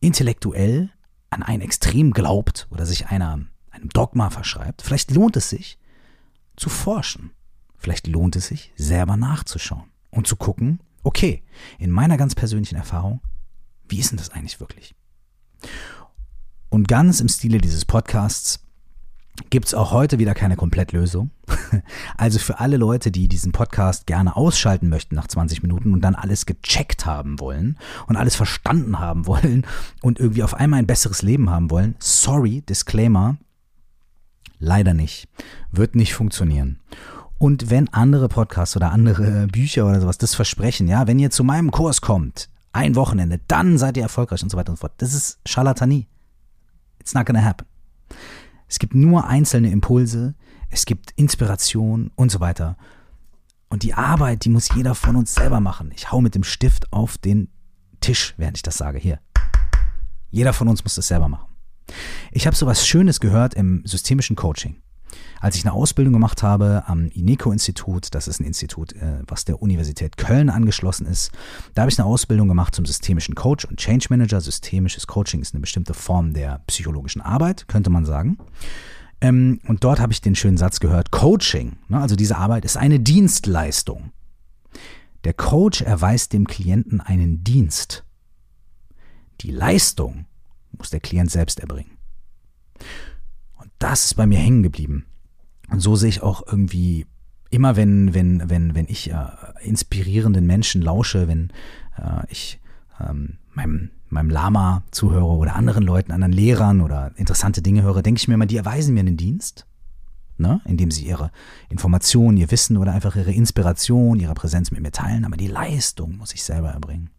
intellektuell 0.00 0.90
an 1.30 1.42
ein 1.42 1.62
Extrem 1.62 2.12
glaubt 2.12 2.68
oder 2.70 2.84
sich 2.84 3.06
einer, 3.06 3.46
einem 3.70 3.88
Dogma 3.88 4.28
verschreibt, 4.28 4.82
vielleicht 4.82 5.10
lohnt 5.10 5.38
es 5.38 5.48
sich 5.48 5.78
zu 6.54 6.68
forschen. 6.68 7.30
Vielleicht 7.78 8.08
lohnt 8.08 8.36
es 8.36 8.48
sich, 8.48 8.74
selber 8.76 9.16
nachzuschauen 9.16 9.88
und 10.10 10.26
zu 10.26 10.36
gucken, 10.36 10.80
okay, 11.02 11.42
in 11.78 11.90
meiner 11.90 12.16
ganz 12.16 12.34
persönlichen 12.34 12.76
Erfahrung, 12.76 13.20
wie 13.88 13.98
ist 13.98 14.10
denn 14.10 14.18
das 14.18 14.30
eigentlich 14.30 14.60
wirklich? 14.60 14.94
Und 16.68 16.88
ganz 16.88 17.20
im 17.20 17.28
Stile 17.28 17.58
dieses 17.58 17.84
Podcasts 17.84 18.60
gibt 19.50 19.66
es 19.66 19.74
auch 19.74 19.92
heute 19.92 20.18
wieder 20.18 20.34
keine 20.34 20.56
Komplettlösung. 20.56 21.30
Also 22.16 22.38
für 22.38 22.58
alle 22.58 22.76
Leute, 22.76 23.10
die 23.10 23.28
diesen 23.28 23.52
Podcast 23.52 24.06
gerne 24.06 24.36
ausschalten 24.36 24.88
möchten 24.88 25.14
nach 25.14 25.28
20 25.28 25.62
Minuten 25.62 25.92
und 25.92 26.00
dann 26.00 26.14
alles 26.14 26.46
gecheckt 26.46 27.06
haben 27.06 27.38
wollen 27.38 27.78
und 28.06 28.16
alles 28.16 28.34
verstanden 28.34 28.98
haben 28.98 29.26
wollen 29.26 29.64
und 30.02 30.18
irgendwie 30.18 30.42
auf 30.42 30.54
einmal 30.54 30.80
ein 30.80 30.86
besseres 30.86 31.22
Leben 31.22 31.50
haben 31.50 31.70
wollen, 31.70 31.94
sorry, 32.00 32.62
Disclaimer, 32.62 33.36
leider 34.58 34.94
nicht. 34.94 35.28
Wird 35.70 35.94
nicht 35.94 36.14
funktionieren. 36.14 36.80
Und 37.38 37.70
wenn 37.70 37.88
andere 37.92 38.28
Podcasts 38.28 38.76
oder 38.76 38.90
andere 38.90 39.46
Bücher 39.46 39.86
oder 39.86 40.00
sowas 40.00 40.18
das 40.18 40.34
versprechen, 40.34 40.88
ja, 40.88 41.06
wenn 41.06 41.20
ihr 41.20 41.30
zu 41.30 41.44
meinem 41.44 41.70
Kurs 41.70 42.00
kommt, 42.00 42.50
ein 42.72 42.96
Wochenende, 42.96 43.40
dann 43.46 43.78
seid 43.78 43.96
ihr 43.96 44.02
erfolgreich 44.02 44.42
und 44.42 44.50
so 44.50 44.56
weiter 44.56 44.70
und 44.70 44.76
so 44.76 44.80
fort. 44.80 44.94
Das 44.98 45.14
ist 45.14 45.38
Charlatanie. 45.46 46.08
It's 47.00 47.14
not 47.14 47.26
gonna 47.26 47.44
happen. 47.44 47.66
Es 48.66 48.78
gibt 48.78 48.94
nur 48.94 49.26
einzelne 49.26 49.70
Impulse, 49.70 50.34
es 50.68 50.84
gibt 50.84 51.12
Inspiration 51.12 52.10
und 52.16 52.30
so 52.30 52.40
weiter. 52.40 52.76
Und 53.70 53.82
die 53.82 53.94
Arbeit, 53.94 54.44
die 54.44 54.50
muss 54.50 54.68
jeder 54.74 54.94
von 54.94 55.16
uns 55.16 55.34
selber 55.34 55.60
machen. 55.60 55.92
Ich 55.94 56.10
hau 56.10 56.20
mit 56.20 56.34
dem 56.34 56.44
Stift 56.44 56.92
auf 56.92 57.18
den 57.18 57.48
Tisch, 58.00 58.34
während 58.36 58.58
ich 58.58 58.62
das 58.62 58.78
sage. 58.78 58.98
Hier. 58.98 59.20
Jeder 60.30 60.52
von 60.52 60.68
uns 60.68 60.82
muss 60.82 60.94
das 60.94 61.08
selber 61.08 61.28
machen. 61.28 61.48
Ich 62.32 62.46
habe 62.46 62.56
sowas 62.56 62.86
Schönes 62.86 63.20
gehört 63.20 63.54
im 63.54 63.82
systemischen 63.84 64.36
Coaching. 64.36 64.82
Als 65.40 65.56
ich 65.56 65.64
eine 65.64 65.72
Ausbildung 65.72 66.12
gemacht 66.12 66.42
habe 66.42 66.84
am 66.86 67.08
INECO-Institut, 67.08 68.14
das 68.14 68.28
ist 68.28 68.40
ein 68.40 68.44
Institut, 68.44 68.92
äh, 68.94 69.22
was 69.26 69.44
der 69.44 69.62
Universität 69.62 70.16
Köln 70.16 70.50
angeschlossen 70.50 71.06
ist, 71.06 71.30
da 71.74 71.82
habe 71.82 71.90
ich 71.90 71.98
eine 71.98 72.06
Ausbildung 72.06 72.48
gemacht 72.48 72.74
zum 72.74 72.86
systemischen 72.86 73.34
Coach 73.34 73.64
und 73.64 73.78
Change 73.78 74.06
Manager. 74.10 74.40
Systemisches 74.40 75.06
Coaching 75.06 75.40
ist 75.40 75.54
eine 75.54 75.60
bestimmte 75.60 75.94
Form 75.94 76.34
der 76.34 76.60
psychologischen 76.66 77.22
Arbeit, 77.22 77.68
könnte 77.68 77.90
man 77.90 78.04
sagen. 78.04 78.38
Ähm, 79.20 79.60
und 79.66 79.84
dort 79.84 80.00
habe 80.00 80.12
ich 80.12 80.20
den 80.20 80.34
schönen 80.34 80.56
Satz 80.56 80.80
gehört, 80.80 81.10
Coaching, 81.10 81.78
ne, 81.88 82.00
also 82.00 82.16
diese 82.16 82.36
Arbeit 82.36 82.64
ist 82.64 82.76
eine 82.76 83.00
Dienstleistung. 83.00 84.12
Der 85.24 85.34
Coach 85.34 85.82
erweist 85.82 86.32
dem 86.32 86.46
Klienten 86.46 87.00
einen 87.00 87.42
Dienst. 87.42 88.04
Die 89.40 89.50
Leistung 89.50 90.26
muss 90.76 90.90
der 90.90 91.00
Klient 91.00 91.30
selbst 91.30 91.60
erbringen. 91.60 91.98
Das 93.78 94.06
ist 94.06 94.14
bei 94.14 94.26
mir 94.26 94.38
hängen 94.38 94.62
geblieben. 94.62 95.06
Und 95.70 95.80
so 95.80 95.96
sehe 95.96 96.08
ich 96.08 96.22
auch 96.22 96.42
irgendwie 96.46 97.06
immer, 97.50 97.76
wenn, 97.76 98.14
wenn, 98.14 98.48
wenn, 98.50 98.74
wenn 98.74 98.86
ich 98.88 99.10
äh, 99.10 99.26
inspirierenden 99.62 100.46
Menschen 100.46 100.82
lausche, 100.82 101.28
wenn 101.28 101.50
äh, 101.96 102.24
ich 102.28 102.60
ähm, 103.00 103.38
meinem, 103.54 103.90
meinem 104.08 104.30
Lama 104.30 104.82
zuhöre 104.90 105.26
oder 105.26 105.54
anderen 105.54 105.84
Leuten, 105.84 106.12
anderen 106.12 106.32
Lehrern 106.32 106.80
oder 106.80 107.12
interessante 107.16 107.62
Dinge 107.62 107.82
höre, 107.82 108.02
denke 108.02 108.18
ich 108.18 108.28
mir 108.28 108.34
immer, 108.34 108.46
die 108.46 108.56
erweisen 108.56 108.94
mir 108.94 109.00
einen 109.00 109.16
Dienst, 109.16 109.66
ne? 110.36 110.60
indem 110.64 110.90
sie 110.90 111.06
ihre 111.06 111.30
Informationen, 111.68 112.36
ihr 112.36 112.50
Wissen 112.50 112.76
oder 112.76 112.92
einfach 112.92 113.16
ihre 113.16 113.32
Inspiration, 113.32 114.20
ihre 114.20 114.34
Präsenz 114.34 114.70
mit 114.70 114.80
mir 114.80 114.92
teilen, 114.92 115.24
aber 115.24 115.36
die 115.36 115.48
Leistung 115.48 116.16
muss 116.16 116.34
ich 116.34 116.42
selber 116.42 116.70
erbringen. 116.70 117.10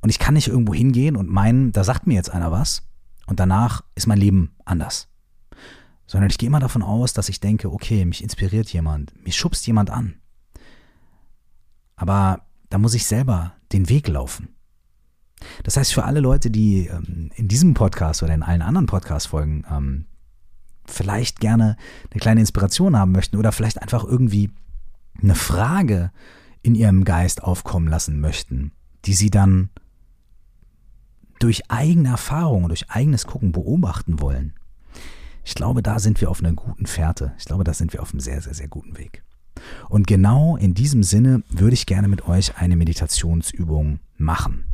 Und 0.00 0.10
ich 0.10 0.18
kann 0.18 0.34
nicht 0.34 0.48
irgendwo 0.48 0.74
hingehen 0.74 1.16
und 1.16 1.28
meinen, 1.28 1.70
da 1.72 1.84
sagt 1.84 2.06
mir 2.06 2.14
jetzt 2.14 2.32
einer 2.32 2.50
was 2.50 2.82
und 3.26 3.40
danach 3.40 3.82
ist 3.94 4.06
mein 4.06 4.18
Leben 4.18 4.54
anders 4.64 5.08
sondern 6.12 6.28
ich 6.28 6.36
gehe 6.36 6.48
immer 6.48 6.60
davon 6.60 6.82
aus, 6.82 7.14
dass 7.14 7.30
ich 7.30 7.40
denke, 7.40 7.72
okay, 7.72 8.04
mich 8.04 8.22
inspiriert 8.22 8.70
jemand, 8.70 9.14
mich 9.24 9.34
schubst 9.34 9.66
jemand 9.66 9.88
an. 9.88 10.16
Aber 11.96 12.42
da 12.68 12.76
muss 12.76 12.92
ich 12.92 13.06
selber 13.06 13.54
den 13.72 13.88
Weg 13.88 14.08
laufen. 14.08 14.50
Das 15.62 15.78
heißt, 15.78 15.94
für 15.94 16.04
alle 16.04 16.20
Leute, 16.20 16.50
die 16.50 16.88
ähm, 16.88 17.30
in 17.34 17.48
diesem 17.48 17.72
Podcast 17.72 18.22
oder 18.22 18.34
in 18.34 18.42
allen 18.42 18.60
anderen 18.60 18.84
Podcast-Folgen 18.84 19.64
ähm, 19.70 20.04
vielleicht 20.84 21.40
gerne 21.40 21.78
eine 22.10 22.20
kleine 22.20 22.40
Inspiration 22.40 22.94
haben 22.94 23.12
möchten 23.12 23.38
oder 23.38 23.50
vielleicht 23.50 23.80
einfach 23.80 24.04
irgendwie 24.04 24.50
eine 25.22 25.34
Frage 25.34 26.12
in 26.60 26.74
ihrem 26.74 27.04
Geist 27.04 27.42
aufkommen 27.42 27.88
lassen 27.88 28.20
möchten, 28.20 28.72
die 29.06 29.14
sie 29.14 29.30
dann 29.30 29.70
durch 31.42 31.70
eigene 31.70 32.10
Erfahrung 32.10 32.64
und 32.64 32.68
durch 32.68 32.90
eigenes 32.90 33.26
Gucken 33.26 33.52
beobachten 33.52 34.20
wollen. 34.20 34.54
Ich 35.44 35.54
glaube, 35.54 35.82
da 35.82 35.98
sind 35.98 36.20
wir 36.20 36.30
auf 36.30 36.40
einer 36.40 36.52
guten 36.52 36.86
Fährte. 36.86 37.32
Ich 37.38 37.46
glaube, 37.46 37.64
da 37.64 37.74
sind 37.74 37.92
wir 37.92 38.02
auf 38.02 38.12
einem 38.12 38.20
sehr, 38.20 38.40
sehr, 38.40 38.54
sehr 38.54 38.68
guten 38.68 38.96
Weg. 38.96 39.24
Und 39.88 40.06
genau 40.06 40.56
in 40.56 40.74
diesem 40.74 41.02
Sinne 41.02 41.42
würde 41.48 41.74
ich 41.74 41.86
gerne 41.86 42.08
mit 42.08 42.26
euch 42.28 42.56
eine 42.58 42.76
Meditationsübung 42.76 43.98
machen. 44.16 44.64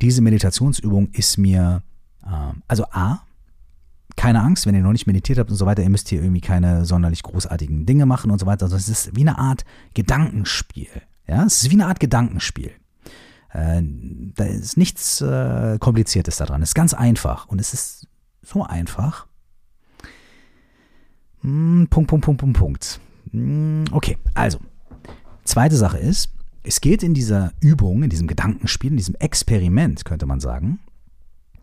Diese 0.00 0.22
Meditationsübung 0.22 1.08
ist 1.12 1.36
mir, 1.36 1.82
äh, 2.24 2.52
also 2.68 2.84
A, 2.90 3.22
keine 4.16 4.40
Angst, 4.40 4.66
wenn 4.66 4.74
ihr 4.74 4.82
noch 4.82 4.92
nicht 4.92 5.06
meditiert 5.06 5.38
habt 5.38 5.50
und 5.50 5.56
so 5.56 5.66
weiter, 5.66 5.82
ihr 5.82 5.90
müsst 5.90 6.08
hier 6.08 6.22
irgendwie 6.22 6.40
keine 6.40 6.84
sonderlich 6.84 7.22
großartigen 7.22 7.84
Dinge 7.84 8.06
machen 8.06 8.30
und 8.30 8.38
so 8.38 8.46
weiter. 8.46 8.64
Also 8.64 8.76
es 8.76 8.88
ist 8.88 9.16
wie 9.16 9.22
eine 9.22 9.38
Art 9.38 9.64
Gedankenspiel. 9.94 10.88
Ja, 11.26 11.44
es 11.44 11.62
ist 11.62 11.70
wie 11.70 11.74
eine 11.74 11.86
Art 11.86 12.00
Gedankenspiel. 12.00 12.72
Äh, 13.54 13.82
da 14.34 14.44
ist 14.44 14.76
nichts 14.76 15.20
äh, 15.20 15.78
Kompliziertes 15.78 16.36
daran. 16.36 16.60
Es 16.60 16.70
ist 16.70 16.74
ganz 16.74 16.92
einfach 16.92 17.46
und 17.46 17.60
es 17.60 17.72
ist 17.72 18.08
so 18.42 18.64
einfach. 18.64 19.26
Hm, 21.40 21.86
Punkt, 21.88 22.10
Punkt, 22.10 22.24
Punkt, 22.24 22.40
Punkt, 22.40 22.58
Punkt. 22.58 23.00
Hm, 23.30 23.84
okay, 23.92 24.18
also. 24.34 24.58
Zweite 25.44 25.76
Sache 25.76 25.98
ist, 25.98 26.30
es 26.62 26.80
geht 26.80 27.02
in 27.02 27.14
dieser 27.14 27.52
Übung, 27.60 28.02
in 28.02 28.10
diesem 28.10 28.26
Gedankenspiel, 28.26 28.90
in 28.90 28.96
diesem 28.96 29.14
Experiment, 29.16 30.04
könnte 30.04 30.24
man 30.24 30.40
sagen, 30.40 30.80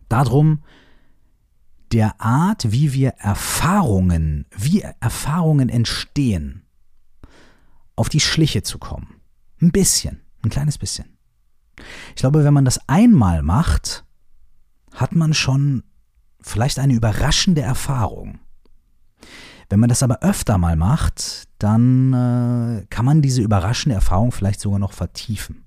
darum, 0.08 0.64
der 1.92 2.22
Art, 2.22 2.72
wie 2.72 2.94
wir 2.94 3.16
Erfahrungen, 3.18 4.46
wie 4.56 4.82
Erfahrungen 5.00 5.68
entstehen, 5.68 6.62
auf 7.96 8.08
die 8.08 8.20
Schliche 8.20 8.62
zu 8.62 8.78
kommen. 8.78 9.16
Ein 9.60 9.72
bisschen, 9.72 10.22
ein 10.44 10.50
kleines 10.52 10.78
bisschen. 10.78 11.18
Ich 12.16 12.22
glaube, 12.22 12.44
wenn 12.44 12.54
man 12.54 12.66
das 12.66 12.88
einmal 12.88 13.42
macht, 13.42 14.06
hat 14.94 15.14
man 15.14 15.34
schon 15.34 15.84
vielleicht 16.42 16.80
eine 16.80 16.94
überraschende 16.94 17.62
Erfahrung. 17.62 18.40
Wenn 19.70 19.80
man 19.80 19.90
das 19.90 20.04
aber 20.04 20.22
öfter 20.22 20.58
mal 20.58 20.76
macht, 20.76 21.48
dann 21.60 22.14
äh, 22.14 22.86
kann 22.90 23.06
man 23.06 23.22
diese 23.22 23.42
überraschende 23.42 23.96
Erfahrung 23.96 24.32
vielleicht 24.32 24.60
sogar 24.60 24.80
noch 24.80 24.92
vertiefen. 24.92 25.64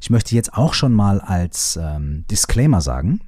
Ich 0.00 0.10
möchte 0.10 0.34
jetzt 0.34 0.54
auch 0.54 0.74
schon 0.74 0.92
mal 0.92 1.20
als 1.20 1.78
ähm, 1.80 2.24
Disclaimer 2.30 2.80
sagen, 2.80 3.20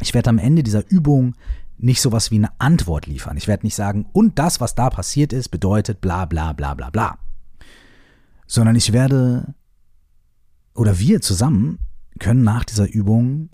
ich 0.00 0.14
werde 0.14 0.30
am 0.30 0.38
Ende 0.38 0.62
dieser 0.62 0.86
Übung 0.90 1.34
nicht 1.78 2.00
sowas 2.00 2.30
wie 2.30 2.36
eine 2.36 2.50
Antwort 2.58 3.06
liefern. 3.06 3.36
Ich 3.36 3.48
werde 3.48 3.64
nicht 3.64 3.74
sagen, 3.74 4.06
und 4.12 4.38
das, 4.38 4.60
was 4.60 4.74
da 4.74 4.90
passiert 4.90 5.32
ist, 5.32 5.48
bedeutet 5.48 6.00
bla 6.00 6.26
bla 6.26 6.52
bla 6.52 6.74
bla 6.74 6.90
bla. 6.90 7.18
Sondern 8.46 8.76
ich 8.76 8.92
werde, 8.92 9.54
oder 10.74 10.98
wir 10.98 11.20
zusammen 11.20 11.78
können 12.18 12.42
nach 12.42 12.64
dieser 12.64 12.90
Übung 12.90 13.50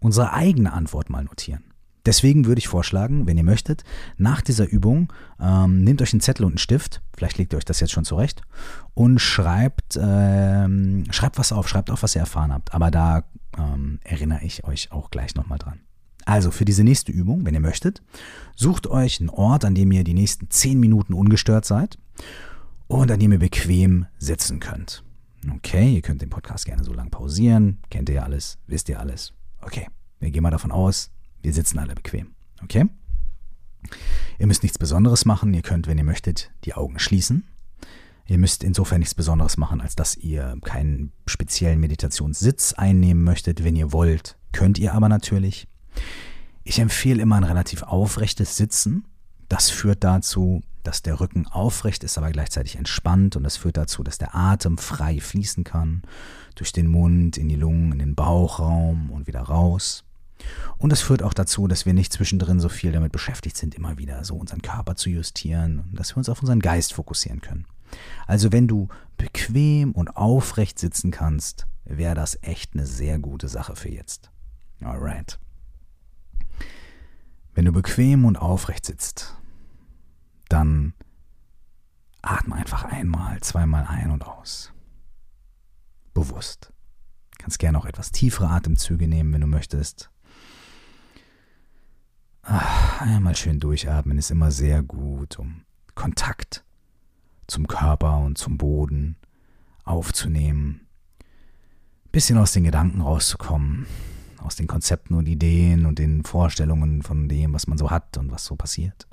unsere 0.00 0.32
eigene 0.32 0.72
Antwort 0.72 1.10
mal 1.10 1.24
notieren. 1.24 1.64
Deswegen 2.06 2.46
würde 2.46 2.58
ich 2.58 2.68
vorschlagen, 2.68 3.26
wenn 3.26 3.36
ihr 3.36 3.44
möchtet, 3.44 3.84
nach 4.16 4.40
dieser 4.40 4.66
Übung 4.66 5.12
ähm, 5.38 5.84
nehmt 5.84 6.00
euch 6.00 6.14
einen 6.14 6.22
Zettel 6.22 6.46
und 6.46 6.52
einen 6.52 6.58
Stift, 6.58 7.02
vielleicht 7.14 7.36
legt 7.36 7.52
ihr 7.52 7.58
euch 7.58 7.64
das 7.64 7.80
jetzt 7.80 7.92
schon 7.92 8.06
zurecht, 8.06 8.42
und 8.94 9.18
schreibt, 9.18 9.98
ähm, 10.00 11.04
schreibt 11.10 11.38
was 11.38 11.52
auf, 11.52 11.68
schreibt 11.68 11.90
auf, 11.90 12.02
was 12.02 12.14
ihr 12.14 12.20
erfahren 12.20 12.52
habt. 12.52 12.72
Aber 12.72 12.90
da 12.90 13.24
ähm, 13.58 14.00
erinnere 14.02 14.42
ich 14.44 14.64
euch 14.64 14.92
auch 14.92 15.10
gleich 15.10 15.34
nochmal 15.34 15.58
dran. 15.58 15.80
Also 16.24 16.50
für 16.50 16.64
diese 16.64 16.84
nächste 16.84 17.12
Übung, 17.12 17.44
wenn 17.44 17.54
ihr 17.54 17.60
möchtet, 17.60 18.02
sucht 18.56 18.86
euch 18.86 19.20
einen 19.20 19.30
Ort, 19.30 19.64
an 19.64 19.74
dem 19.74 19.92
ihr 19.92 20.04
die 20.04 20.14
nächsten 20.14 20.48
10 20.48 20.80
Minuten 20.80 21.12
ungestört 21.12 21.64
seid 21.64 21.98
und 22.86 23.10
an 23.10 23.20
dem 23.20 23.32
ihr 23.32 23.38
bequem 23.38 24.06
sitzen 24.18 24.60
könnt. 24.60 25.04
Okay, 25.56 25.94
ihr 25.94 26.02
könnt 26.02 26.20
den 26.20 26.30
Podcast 26.30 26.66
gerne 26.66 26.84
so 26.84 26.92
lange 26.92 27.10
pausieren. 27.10 27.78
Kennt 27.90 28.08
ihr 28.08 28.16
ja 28.16 28.22
alles, 28.24 28.58
wisst 28.66 28.88
ihr 28.88 29.00
alles. 29.00 29.32
Okay, 29.62 29.86
wir 30.18 30.30
gehen 30.30 30.42
mal 30.42 30.50
davon 30.50 30.72
aus, 30.72 31.10
wir 31.42 31.52
sitzen 31.52 31.78
alle 31.78 31.94
bequem. 31.94 32.34
Okay? 32.62 32.86
Ihr 34.38 34.46
müsst 34.46 34.62
nichts 34.62 34.78
Besonderes 34.78 35.24
machen. 35.24 35.54
Ihr 35.54 35.62
könnt, 35.62 35.86
wenn 35.86 35.98
ihr 35.98 36.04
möchtet, 36.04 36.50
die 36.64 36.74
Augen 36.74 36.98
schließen. 36.98 37.44
Ihr 38.26 38.38
müsst 38.38 38.62
insofern 38.62 39.00
nichts 39.00 39.14
Besonderes 39.14 39.56
machen, 39.56 39.80
als 39.80 39.96
dass 39.96 40.16
ihr 40.16 40.56
keinen 40.62 41.12
speziellen 41.26 41.80
Meditationssitz 41.80 42.74
einnehmen 42.74 43.24
möchtet. 43.24 43.64
Wenn 43.64 43.76
ihr 43.76 43.92
wollt, 43.92 44.38
könnt 44.52 44.78
ihr 44.78 44.94
aber 44.94 45.08
natürlich. 45.08 45.66
Ich 46.62 46.78
empfehle 46.78 47.22
immer 47.22 47.36
ein 47.36 47.44
relativ 47.44 47.82
aufrechtes 47.82 48.56
Sitzen. 48.56 49.04
Das 49.50 49.68
führt 49.68 50.04
dazu, 50.04 50.62
dass 50.84 51.02
der 51.02 51.18
Rücken 51.18 51.46
aufrecht 51.48 52.04
ist, 52.04 52.16
aber 52.16 52.30
gleichzeitig 52.30 52.76
entspannt 52.76 53.34
und 53.34 53.42
das 53.42 53.56
führt 53.56 53.76
dazu, 53.76 54.04
dass 54.04 54.16
der 54.16 54.34
Atem 54.34 54.78
frei 54.78 55.20
fließen 55.20 55.64
kann, 55.64 56.02
durch 56.54 56.72
den 56.72 56.86
Mund, 56.86 57.36
in 57.36 57.48
die 57.48 57.56
Lungen, 57.56 57.90
in 57.90 57.98
den 57.98 58.14
Bauchraum 58.14 59.10
und 59.10 59.26
wieder 59.26 59.40
raus. 59.40 60.04
Und 60.78 60.90
das 60.90 61.02
führt 61.02 61.24
auch 61.24 61.34
dazu, 61.34 61.66
dass 61.66 61.84
wir 61.84 61.94
nicht 61.94 62.12
zwischendrin 62.12 62.60
so 62.60 62.68
viel 62.68 62.92
damit 62.92 63.10
beschäftigt 63.10 63.56
sind, 63.56 63.74
immer 63.74 63.98
wieder 63.98 64.22
so 64.24 64.36
unseren 64.36 64.62
Körper 64.62 64.94
zu 64.94 65.10
justieren 65.10 65.80
und 65.80 65.98
dass 65.98 66.12
wir 66.12 66.18
uns 66.18 66.28
auf 66.28 66.40
unseren 66.40 66.60
Geist 66.60 66.94
fokussieren 66.94 67.40
können. 67.40 67.66
Also 68.28 68.52
wenn 68.52 68.68
du 68.68 68.86
bequem 69.16 69.90
und 69.90 70.16
aufrecht 70.16 70.78
sitzen 70.78 71.10
kannst, 71.10 71.66
wäre 71.84 72.14
das 72.14 72.38
echt 72.42 72.74
eine 72.74 72.86
sehr 72.86 73.18
gute 73.18 73.48
Sache 73.48 73.74
für 73.74 73.90
jetzt. 73.90 74.30
Alright. 74.80 75.40
Wenn 77.52 77.64
du 77.64 77.72
bequem 77.72 78.24
und 78.24 78.36
aufrecht 78.36 78.86
sitzt, 78.86 79.36
dann 80.52 80.94
atme 82.22 82.54
einfach 82.54 82.84
einmal, 82.84 83.40
zweimal 83.40 83.86
ein 83.86 84.10
und 84.10 84.26
aus. 84.26 84.72
Bewusst. 86.12 86.72
Du 87.32 87.38
kannst 87.38 87.58
gerne 87.58 87.78
auch 87.78 87.86
etwas 87.86 88.12
tiefere 88.12 88.48
Atemzüge 88.50 89.08
nehmen, 89.08 89.32
wenn 89.32 89.40
du 89.40 89.46
möchtest. 89.46 90.10
Ach, 92.42 93.00
einmal 93.00 93.36
schön 93.36 93.60
durchatmen 93.60 94.18
ist 94.18 94.30
immer 94.30 94.50
sehr 94.50 94.82
gut, 94.82 95.38
um 95.38 95.62
Kontakt 95.94 96.64
zum 97.46 97.66
Körper 97.66 98.18
und 98.18 98.38
zum 98.38 98.58
Boden 98.58 99.16
aufzunehmen. 99.84 100.86
Bisschen 102.12 102.38
aus 102.38 102.52
den 102.52 102.64
Gedanken 102.64 103.02
rauszukommen, 103.02 103.86
aus 104.38 104.56
den 104.56 104.66
Konzepten 104.66 105.14
und 105.14 105.26
Ideen 105.26 105.86
und 105.86 105.98
den 105.98 106.24
Vorstellungen 106.24 107.02
von 107.02 107.28
dem, 107.28 107.52
was 107.52 107.66
man 107.66 107.78
so 107.78 107.90
hat 107.90 108.18
und 108.18 108.30
was 108.30 108.44
so 108.44 108.56
passiert. 108.56 109.06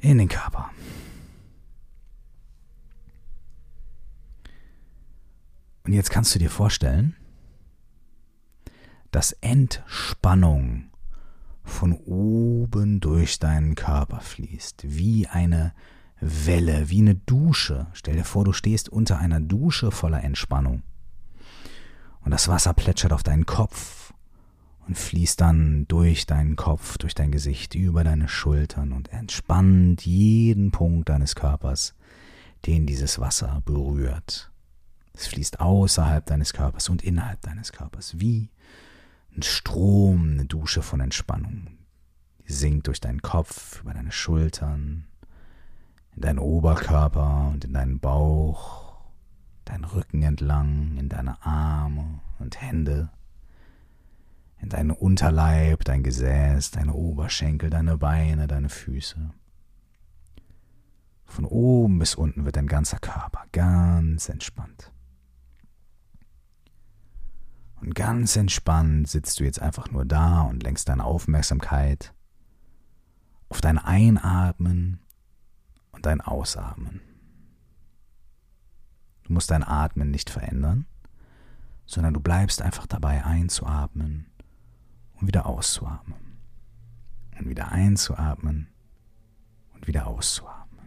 In 0.00 0.18
den 0.18 0.28
Körper. 0.28 0.70
Und 5.84 5.92
jetzt 5.92 6.10
kannst 6.10 6.34
du 6.34 6.38
dir 6.38 6.50
vorstellen, 6.50 7.16
dass 9.10 9.32
Entspannung 9.32 10.90
von 11.64 11.92
oben 11.92 13.00
durch 13.00 13.38
deinen 13.38 13.74
Körper 13.74 14.20
fließt, 14.20 14.84
wie 14.86 15.26
eine 15.26 15.72
Welle, 16.20 16.90
wie 16.90 17.00
eine 17.00 17.14
Dusche. 17.14 17.86
Stell 17.92 18.16
dir 18.16 18.24
vor, 18.24 18.44
du 18.44 18.52
stehst 18.52 18.88
unter 18.88 19.18
einer 19.18 19.40
Dusche 19.40 19.90
voller 19.90 20.22
Entspannung. 20.22 20.82
Und 22.20 22.30
das 22.30 22.48
Wasser 22.48 22.74
plätschert 22.74 23.12
auf 23.12 23.22
deinen 23.22 23.46
Kopf 23.46 23.99
und 24.86 24.98
fließt 24.98 25.40
dann 25.40 25.86
durch 25.88 26.26
deinen 26.26 26.56
Kopf, 26.56 26.98
durch 26.98 27.14
dein 27.14 27.30
Gesicht, 27.30 27.74
über 27.74 28.04
deine 28.04 28.28
Schultern 28.28 28.92
und 28.92 29.12
entspannt 29.12 30.04
jeden 30.04 30.70
Punkt 30.70 31.08
deines 31.08 31.34
Körpers, 31.34 31.94
den 32.66 32.86
dieses 32.86 33.18
Wasser 33.18 33.62
berührt. 33.64 34.50
Es 35.14 35.26
fließt 35.26 35.60
außerhalb 35.60 36.24
deines 36.26 36.52
Körpers 36.52 36.88
und 36.88 37.02
innerhalb 37.02 37.40
deines 37.42 37.72
Körpers, 37.72 38.18
wie 38.20 38.50
ein 39.36 39.42
Strom, 39.42 40.32
eine 40.32 40.44
Dusche 40.46 40.82
von 40.82 41.00
Entspannung. 41.00 41.68
Die 42.48 42.52
sinkt 42.52 42.86
durch 42.86 43.00
deinen 43.00 43.22
Kopf, 43.22 43.80
über 43.82 43.94
deine 43.94 44.12
Schultern, 44.12 45.06
in 46.16 46.22
deinen 46.22 46.38
Oberkörper 46.38 47.50
und 47.52 47.64
in 47.64 47.72
deinen 47.72 48.00
Bauch, 48.00 48.98
deinen 49.64 49.84
Rücken 49.84 50.22
entlang, 50.22 50.96
in 50.96 51.08
deine 51.08 51.40
Arme 51.44 52.20
und 52.38 52.60
Hände, 52.60 53.10
in 54.60 54.68
deinen 54.68 54.90
Unterleib, 54.90 55.84
dein 55.84 56.02
Gesäß, 56.02 56.70
deine 56.70 56.92
Oberschenkel, 56.92 57.70
deine 57.70 57.96
Beine, 57.96 58.46
deine 58.46 58.68
Füße. 58.68 59.30
Von 61.24 61.44
oben 61.44 61.98
bis 61.98 62.14
unten 62.14 62.44
wird 62.44 62.56
dein 62.56 62.66
ganzer 62.66 62.98
Körper 62.98 63.44
ganz 63.52 64.28
entspannt. 64.28 64.92
Und 67.80 67.94
ganz 67.94 68.36
entspannt 68.36 69.08
sitzt 69.08 69.40
du 69.40 69.44
jetzt 69.44 69.62
einfach 69.62 69.90
nur 69.90 70.04
da 70.04 70.42
und 70.42 70.62
lenkst 70.62 70.88
deine 70.88 71.04
Aufmerksamkeit 71.04 72.12
auf 73.48 73.60
dein 73.60 73.78
Einatmen 73.78 75.00
und 75.92 76.04
dein 76.04 76.20
Ausatmen. 76.20 77.00
Du 79.24 79.32
musst 79.32 79.50
dein 79.50 79.64
Atmen 79.64 80.10
nicht 80.10 80.28
verändern, 80.28 80.84
sondern 81.86 82.12
du 82.12 82.20
bleibst 82.20 82.60
einfach 82.60 82.86
dabei 82.86 83.24
einzuatmen 83.24 84.29
und 85.20 85.26
wieder 85.26 85.46
auszuatmen. 85.46 86.18
Und 87.38 87.48
wieder 87.48 87.72
einzuatmen 87.72 88.68
und 89.74 89.86
wieder 89.86 90.06
auszuatmen. 90.06 90.86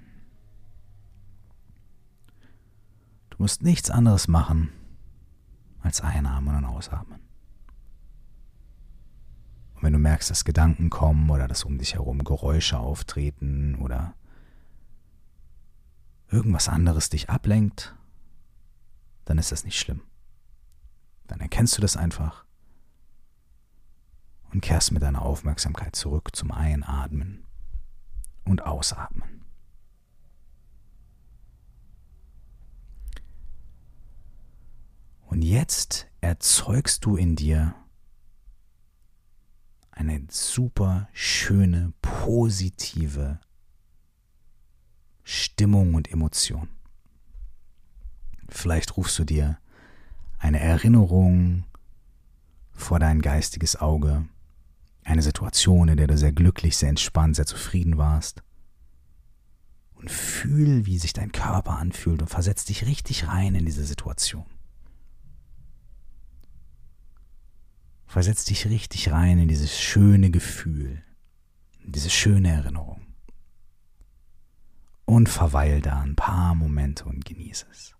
Du 3.31 3.37
musst 3.39 3.63
nichts 3.63 3.89
anderes 3.89 4.27
machen, 4.27 4.69
als 5.81 6.01
Einatmen 6.01 6.55
und 6.55 6.65
Ausatmen. 6.65 7.19
Und 9.73 9.83
wenn 9.83 9.93
du 9.93 9.99
merkst, 9.99 10.29
dass 10.29 10.45
Gedanken 10.45 10.89
kommen 10.89 11.29
oder 11.29 11.47
dass 11.47 11.63
um 11.63 11.77
dich 11.77 11.95
herum 11.95 12.23
Geräusche 12.23 12.77
auftreten 12.77 13.75
oder 13.75 14.13
irgendwas 16.29 16.69
anderes 16.69 17.09
dich 17.09 17.29
ablenkt, 17.29 17.95
dann 19.25 19.37
ist 19.37 19.51
das 19.51 19.65
nicht 19.65 19.79
schlimm. 19.79 20.01
Dann 21.27 21.39
erkennst 21.39 21.77
du 21.77 21.81
das 21.81 21.97
einfach 21.97 22.45
und 24.53 24.61
kehrst 24.61 24.91
mit 24.91 25.01
deiner 25.01 25.23
Aufmerksamkeit 25.23 25.95
zurück 25.95 26.35
zum 26.35 26.51
Einatmen 26.51 27.43
und 28.45 28.63
Ausatmen. 28.63 29.41
Und 35.25 35.41
jetzt 35.41 36.07
erzeugst 36.21 37.03
du 37.05 37.15
in 37.15 37.35
dir 37.35 37.73
eine 39.89 40.23
super 40.29 41.09
schöne, 41.13 41.93
positive 42.01 43.39
Stimmung 45.23 45.95
und 45.95 46.11
Emotion. 46.11 46.69
Vielleicht 48.49 48.97
rufst 48.97 49.17
du 49.17 49.23
dir 49.23 49.57
eine 50.37 50.59
Erinnerung 50.59 51.65
vor 52.73 52.99
dein 52.99 53.21
geistiges 53.21 53.75
Auge, 53.75 54.27
eine 55.05 55.21
Situation, 55.21 55.89
in 55.89 55.97
der 55.97 56.07
du 56.07 56.17
sehr 56.17 56.31
glücklich, 56.31 56.77
sehr 56.77 56.89
entspannt, 56.89 57.35
sehr 57.35 57.45
zufrieden 57.45 57.97
warst. 57.97 58.43
Und 59.95 60.11
fühl, 60.11 60.85
wie 60.85 60.97
sich 60.97 61.13
dein 61.13 61.31
Körper 61.31 61.77
anfühlt 61.77 62.21
und 62.21 62.27
versetz 62.27 62.65
dich 62.65 62.85
richtig 62.85 63.27
rein 63.27 63.55
in 63.55 63.65
diese 63.65 63.85
Situation. 63.85 64.45
Versetz 68.05 68.45
dich 68.45 68.67
richtig 68.67 69.11
rein 69.11 69.39
in 69.39 69.47
dieses 69.47 69.79
schöne 69.79 70.29
Gefühl, 70.29 71.03
in 71.83 71.93
diese 71.93 72.09
schöne 72.09 72.49
Erinnerung. 72.49 73.01
Und 75.05 75.29
verweil 75.29 75.81
da 75.81 76.01
ein 76.01 76.15
paar 76.15 76.53
Momente 76.53 77.05
und 77.05 77.25
genieße 77.25 77.65
es. 77.71 77.92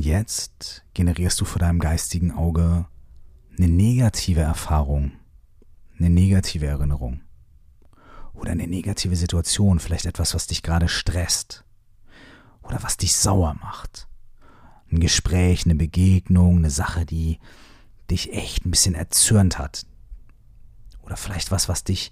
Und 0.00 0.06
jetzt 0.06 0.82
generierst 0.94 1.38
du 1.42 1.44
vor 1.44 1.58
deinem 1.58 1.78
geistigen 1.78 2.32
Auge 2.32 2.86
eine 3.58 3.68
negative 3.68 4.40
Erfahrung, 4.40 5.12
eine 5.98 6.08
negative 6.08 6.64
Erinnerung 6.64 7.20
oder 8.32 8.52
eine 8.52 8.66
negative 8.66 9.14
Situation, 9.14 9.78
vielleicht 9.78 10.06
etwas, 10.06 10.34
was 10.34 10.46
dich 10.46 10.62
gerade 10.62 10.88
stresst 10.88 11.66
oder 12.62 12.82
was 12.82 12.96
dich 12.96 13.14
sauer 13.14 13.58
macht. 13.60 14.08
Ein 14.90 15.00
Gespräch, 15.00 15.66
eine 15.66 15.74
Begegnung, 15.74 16.56
eine 16.56 16.70
Sache, 16.70 17.04
die 17.04 17.38
dich 18.10 18.32
echt 18.32 18.64
ein 18.64 18.70
bisschen 18.70 18.94
erzürnt 18.94 19.58
hat. 19.58 19.84
Oder 21.02 21.18
vielleicht 21.18 21.50
was, 21.50 21.68
was 21.68 21.84
dich 21.84 22.10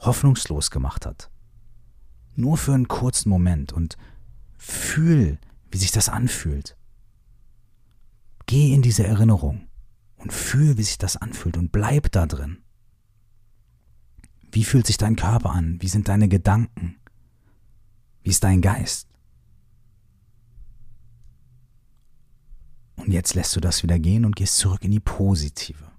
hoffnungslos 0.00 0.72
gemacht 0.72 1.06
hat. 1.06 1.30
Nur 2.34 2.56
für 2.56 2.74
einen 2.74 2.88
kurzen 2.88 3.28
Moment 3.28 3.72
und 3.72 3.96
fühl, 4.58 5.38
wie 5.70 5.78
sich 5.78 5.92
das 5.92 6.08
anfühlt. 6.08 6.75
Geh 8.46 8.72
in 8.72 8.82
diese 8.82 9.06
Erinnerung 9.06 9.66
und 10.16 10.32
fühl, 10.32 10.78
wie 10.78 10.82
sich 10.82 10.98
das 10.98 11.16
anfühlt 11.16 11.56
und 11.56 11.72
bleib 11.72 12.12
da 12.12 12.26
drin. 12.26 12.58
Wie 14.52 14.64
fühlt 14.64 14.86
sich 14.86 14.96
dein 14.96 15.16
Körper 15.16 15.50
an? 15.50 15.76
Wie 15.80 15.88
sind 15.88 16.08
deine 16.08 16.28
Gedanken? 16.28 16.96
Wie 18.22 18.30
ist 18.30 18.44
dein 18.44 18.62
Geist? 18.62 19.08
Und 22.96 23.12
jetzt 23.12 23.34
lässt 23.34 23.54
du 23.54 23.60
das 23.60 23.82
wieder 23.82 23.98
gehen 23.98 24.24
und 24.24 24.36
gehst 24.36 24.56
zurück 24.56 24.82
in 24.82 24.90
die 24.90 25.00
positive. 25.00 25.92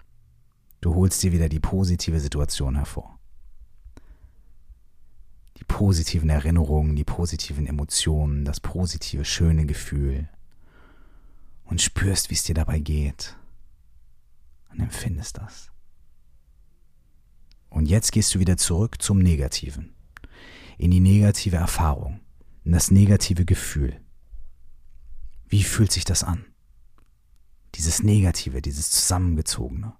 Du 0.81 0.95
holst 0.95 1.21
dir 1.23 1.31
wieder 1.31 1.49
die 1.49 1.59
positive 1.59 2.19
Situation 2.19 2.75
hervor. 2.75 3.19
Die 5.57 5.63
positiven 5.63 6.29
Erinnerungen, 6.29 6.95
die 6.95 7.03
positiven 7.03 7.67
Emotionen, 7.67 8.45
das 8.45 8.59
positive, 8.59 9.25
schöne 9.25 9.65
Gefühl. 9.65 10.29
Und 11.67 11.81
spürst, 11.81 12.29
wie 12.29 12.33
es 12.33 12.43
dir 12.43 12.55
dabei 12.55 12.79
geht. 12.79 13.35
Und 14.71 14.79
empfindest 14.79 15.37
das. 15.37 15.71
Und 17.69 17.87
jetzt 17.87 18.11
gehst 18.11 18.33
du 18.33 18.39
wieder 18.39 18.57
zurück 18.57 19.01
zum 19.01 19.19
Negativen. 19.19 19.93
In 20.77 20.91
die 20.91 20.99
negative 20.99 21.57
Erfahrung. 21.57 22.21
In 22.63 22.71
das 22.71 22.91
negative 22.91 23.45
Gefühl. 23.45 23.99
Wie 25.47 25.63
fühlt 25.63 25.91
sich 25.91 26.05
das 26.05 26.23
an? 26.23 26.45
Dieses 27.75 28.01
Negative, 28.01 28.61
dieses 28.61 28.89
Zusammengezogene. 28.91 29.93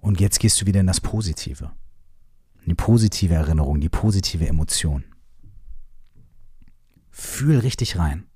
Und 0.00 0.20
jetzt 0.20 0.40
gehst 0.40 0.60
du 0.60 0.66
wieder 0.66 0.80
in 0.80 0.86
das 0.86 1.00
Positive. 1.00 1.72
Die 2.64 2.74
positive 2.74 3.34
Erinnerung, 3.34 3.80
die 3.80 3.88
positive 3.88 4.46
Emotion. 4.46 5.04
Fühl 7.10 7.58
richtig 7.58 7.98
rein. 7.98 8.26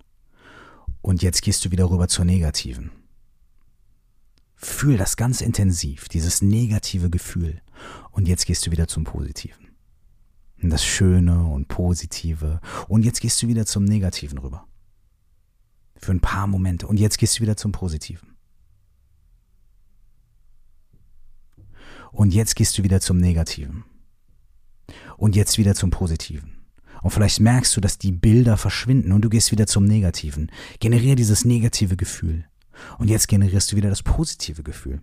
Und 1.02 1.22
jetzt 1.22 1.42
gehst 1.42 1.64
du 1.64 1.70
wieder 1.70 1.90
rüber 1.90 2.08
zur 2.08 2.24
negativen. 2.24 2.92
Fühl 4.54 4.96
das 4.96 5.16
ganz 5.16 5.40
intensiv, 5.40 6.08
dieses 6.08 6.40
negative 6.40 7.10
Gefühl. 7.10 7.60
Und 8.12 8.28
jetzt 8.28 8.46
gehst 8.46 8.64
du 8.64 8.70
wieder 8.70 8.86
zum 8.86 9.02
Positiven. 9.02 9.68
Das 10.62 10.84
Schöne 10.84 11.44
und 11.44 11.66
Positive. 11.66 12.60
Und 12.86 13.04
jetzt 13.04 13.20
gehst 13.20 13.42
du 13.42 13.48
wieder 13.48 13.66
zum 13.66 13.84
Negativen 13.84 14.38
rüber. 14.38 14.68
Für 15.96 16.12
ein 16.12 16.20
paar 16.20 16.46
Momente. 16.46 16.86
Und 16.86 17.00
jetzt 17.00 17.18
gehst 17.18 17.38
du 17.38 17.42
wieder 17.42 17.56
zum 17.56 17.72
Positiven. 17.72 18.36
Und 22.12 22.32
jetzt 22.32 22.54
gehst 22.54 22.78
du 22.78 22.84
wieder 22.84 23.00
zum 23.00 23.16
Negativen. 23.16 23.84
Und 25.16 25.34
jetzt 25.34 25.58
wieder 25.58 25.74
zum 25.74 25.90
Positiven. 25.90 26.61
Und 27.02 27.10
vielleicht 27.10 27.40
merkst 27.40 27.76
du, 27.76 27.80
dass 27.80 27.98
die 27.98 28.12
Bilder 28.12 28.56
verschwinden 28.56 29.12
und 29.12 29.22
du 29.22 29.28
gehst 29.28 29.50
wieder 29.52 29.66
zum 29.66 29.84
Negativen. 29.84 30.50
Generiere 30.80 31.16
dieses 31.16 31.44
negative 31.44 31.96
Gefühl. 31.96 32.44
Und 32.98 33.10
jetzt 33.10 33.28
generierst 33.28 33.72
du 33.72 33.76
wieder 33.76 33.90
das 33.90 34.02
positive 34.02 34.62
Gefühl. 34.62 35.02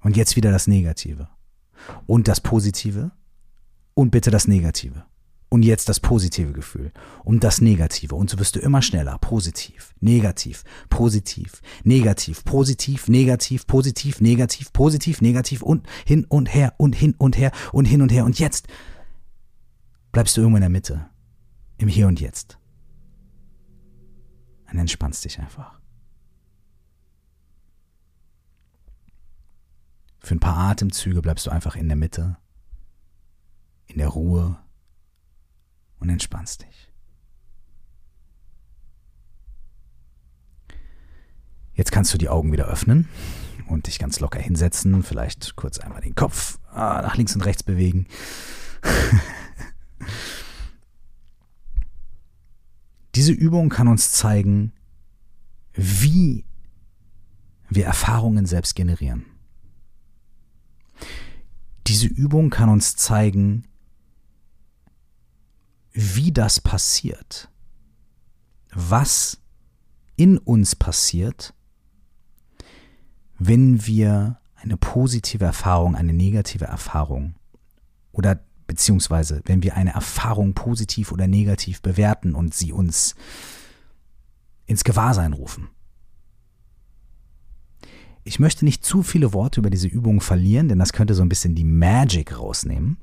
Und 0.00 0.16
jetzt 0.16 0.36
wieder 0.36 0.50
das 0.50 0.66
Negative. 0.66 1.28
Und 2.06 2.28
das 2.28 2.40
Positive. 2.40 3.10
Und 3.94 4.10
bitte 4.10 4.30
das 4.30 4.48
Negative 4.48 5.04
und 5.52 5.64
jetzt 5.64 5.90
das 5.90 6.00
positive 6.00 6.52
Gefühl 6.52 6.92
und 7.24 7.44
das 7.44 7.60
negative 7.60 8.14
und 8.14 8.30
so 8.30 8.38
wirst 8.38 8.56
du 8.56 8.60
immer 8.60 8.80
schneller 8.80 9.18
positiv, 9.18 9.92
negativ, 10.00 10.64
positiv, 10.88 11.60
negativ, 11.84 12.42
positiv, 12.44 13.06
negativ, 13.08 13.66
positiv, 13.66 14.22
negativ, 14.22 14.72
positiv, 14.72 15.20
negativ 15.20 15.60
und 15.60 15.86
hin 16.06 16.24
und 16.26 16.54
her 16.54 16.72
und 16.78 16.94
hin 16.94 17.14
und 17.18 17.36
her 17.36 17.52
und 17.70 17.84
hin 17.84 18.00
und 18.00 18.10
her 18.10 18.24
und 18.24 18.38
jetzt 18.38 18.66
bleibst 20.12 20.36
du 20.36 20.42
irgendwo 20.42 20.56
in 20.56 20.62
der 20.62 20.70
Mitte, 20.70 21.10
im 21.78 21.88
Hier 21.88 22.06
und 22.06 22.20
Jetzt. 22.20 22.58
Und 24.70 24.78
entspannst 24.78 25.24
dich 25.24 25.38
einfach. 25.38 25.80
Für 30.20 30.34
ein 30.34 30.40
paar 30.40 30.56
Atemzüge 30.70 31.20
bleibst 31.20 31.46
du 31.46 31.50
einfach 31.50 31.74
in 31.74 31.88
der 31.88 31.96
Mitte, 31.96 32.36
in 33.86 33.98
der 33.98 34.08
Ruhe, 34.08 34.58
und 36.02 36.08
entspannst 36.08 36.62
dich. 36.62 36.92
Jetzt 41.74 41.92
kannst 41.92 42.12
du 42.12 42.18
die 42.18 42.28
Augen 42.28 42.52
wieder 42.52 42.66
öffnen 42.66 43.08
und 43.68 43.86
dich 43.86 43.98
ganz 43.98 44.18
locker 44.20 44.40
hinsetzen, 44.40 45.02
vielleicht 45.04 45.54
kurz 45.56 45.78
einmal 45.78 46.00
den 46.00 46.14
Kopf 46.14 46.58
ah, 46.70 47.00
nach 47.02 47.16
links 47.16 47.34
und 47.34 47.42
rechts 47.42 47.62
bewegen. 47.62 48.06
Diese 53.14 53.32
Übung 53.32 53.68
kann 53.68 53.88
uns 53.88 54.12
zeigen, 54.12 54.72
wie 55.74 56.44
wir 57.68 57.84
Erfahrungen 57.84 58.46
selbst 58.46 58.74
generieren. 58.74 59.26
Diese 61.86 62.06
Übung 62.06 62.50
kann 62.50 62.68
uns 62.68 62.96
zeigen, 62.96 63.64
wie 65.92 66.32
das 66.32 66.60
passiert, 66.60 67.50
was 68.72 69.38
in 70.16 70.38
uns 70.38 70.74
passiert, 70.76 71.54
wenn 73.38 73.86
wir 73.86 74.40
eine 74.54 74.76
positive 74.76 75.44
Erfahrung, 75.44 75.96
eine 75.96 76.12
negative 76.12 76.66
Erfahrung 76.66 77.34
oder 78.12 78.44
beziehungsweise 78.72 79.42
wenn 79.44 79.62
wir 79.62 79.76
eine 79.76 79.92
Erfahrung 79.92 80.54
positiv 80.54 81.12
oder 81.12 81.28
negativ 81.28 81.82
bewerten 81.82 82.34
und 82.34 82.54
sie 82.54 82.72
uns 82.72 83.14
ins 84.64 84.82
Gewahrsein 84.82 85.34
rufen. 85.34 85.68
Ich 88.24 88.38
möchte 88.38 88.64
nicht 88.64 88.82
zu 88.82 89.02
viele 89.02 89.34
Worte 89.34 89.60
über 89.60 89.68
diese 89.68 89.88
Übung 89.88 90.22
verlieren, 90.22 90.70
denn 90.70 90.78
das 90.78 90.94
könnte 90.94 91.12
so 91.12 91.20
ein 91.20 91.28
bisschen 91.28 91.54
die 91.54 91.64
Magic 91.64 92.38
rausnehmen. 92.38 92.96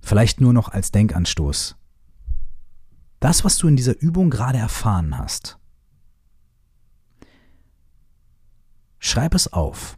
Vielleicht 0.00 0.40
nur 0.40 0.54
noch 0.54 0.70
als 0.70 0.90
Denkanstoß. 0.90 1.76
Das, 3.20 3.44
was 3.44 3.58
du 3.58 3.68
in 3.68 3.76
dieser 3.76 4.00
Übung 4.00 4.30
gerade 4.30 4.56
erfahren 4.56 5.18
hast, 5.18 5.58
schreib 8.98 9.34
es 9.34 9.52
auf, 9.52 9.97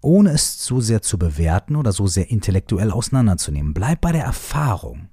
ohne 0.00 0.30
es 0.30 0.64
so 0.64 0.80
sehr 0.80 1.02
zu 1.02 1.18
bewerten 1.18 1.76
oder 1.76 1.92
so 1.92 2.06
sehr 2.06 2.30
intellektuell 2.30 2.90
auseinanderzunehmen. 2.90 3.74
Bleib 3.74 4.00
bei 4.00 4.12
der 4.12 4.24
Erfahrung. 4.24 5.08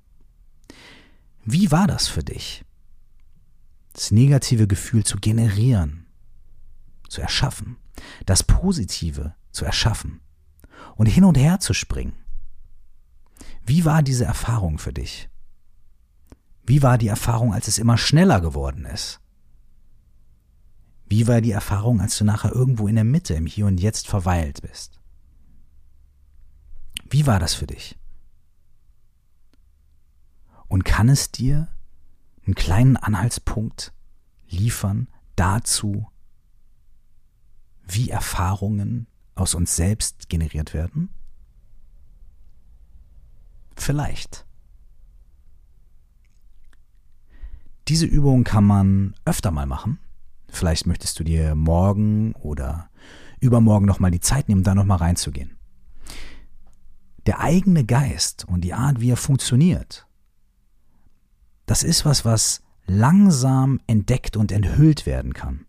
Wie 1.43 1.71
war 1.71 1.88
das 1.88 2.08
für 2.08 2.23
dich? 2.23 2.63
Das 3.93 4.12
negative 4.12 4.67
Gefühl 4.67 5.04
zu 5.04 5.17
generieren, 5.17 6.06
zu 7.10 7.21
erschaffen, 7.21 7.78
das 8.26 8.43
Positive 8.43 9.34
zu 9.52 9.65
erschaffen 9.65 10.21
und 10.95 11.08
hin 11.08 11.23
und 11.23 11.38
her 11.38 11.60
zu 11.60 11.73
springen. 11.73 12.13
Wie 13.65 13.86
war 13.86 14.04
diese 14.04 14.26
Erfahrung 14.26 14.78
für 14.78 14.93
dich? 14.93 15.30
Wie 16.65 16.84
war 16.84 16.97
die 16.97 17.08
Erfahrung, 17.08 17.54
als 17.54 17.67
es 17.67 17.78
immer 17.78 17.97
schneller 17.97 18.41
geworden 18.41 18.86
ist? 18.86 19.19
Wie 21.10 21.28
war 21.28 21.41
die 21.41 21.52
Erfahrung, 21.52 22.02
als 22.02 22.17
du 22.17 22.26
nachher 22.26 22.52
irgendwo 22.54 22.88
in 22.88 22.96
der 22.96 23.04
Mitte, 23.04 23.34
im 23.34 23.46
Hier 23.46 23.65
und 23.65 23.80
Jetzt 23.80 24.08
verweilt 24.08 24.62
bist? 24.62 25.00
Wie 27.10 27.26
war 27.26 27.39
das 27.39 27.54
für 27.54 27.67
dich? 27.67 27.98
Und 30.67 30.84
kann 30.84 31.08
es 31.08 31.32
dir 31.32 31.70
einen 32.46 32.56
kleinen 32.56 32.98
Anhaltspunkt 32.98 33.93
liefern 34.50 35.08
dazu, 35.38 36.08
wie 37.86 38.10
Erfahrungen 38.10 39.08
aus 39.36 39.56
uns 39.56 39.78
selbst 39.78 40.28
generiert 40.28 40.74
werden? 40.74 41.10
Vielleicht. 43.78 44.46
Diese 47.88 48.06
Übung 48.06 48.43
kann 48.43 48.65
man 48.65 49.15
öfter 49.24 49.52
mal 49.52 49.65
machen. 49.65 50.00
Vielleicht 50.50 50.88
möchtest 50.88 51.20
du 51.20 51.24
dir 51.24 51.56
morgen 51.56 52.34
oder 52.34 52.90
übermorgen 53.40 53.86
nochmal 53.86 54.12
die 54.12 54.20
Zeit 54.20 54.50
nehmen, 54.50 54.64
da 54.64 54.76
nochmal 54.76 54.98
reinzugehen. 54.98 55.58
Der 57.26 57.40
eigene 57.40 57.86
Geist 57.86 58.46
und 58.48 58.62
die 58.62 58.74
Art, 58.74 59.02
wie 59.02 59.12
er 59.12 59.18
funktioniert, 59.18 60.08
das 61.66 61.84
ist 61.84 62.06
was, 62.06 62.24
was 62.24 62.62
langsam 62.86 63.80
entdeckt 63.86 64.38
und 64.38 64.52
enthüllt 64.52 65.06
werden 65.06 65.34
kann. 65.34 65.66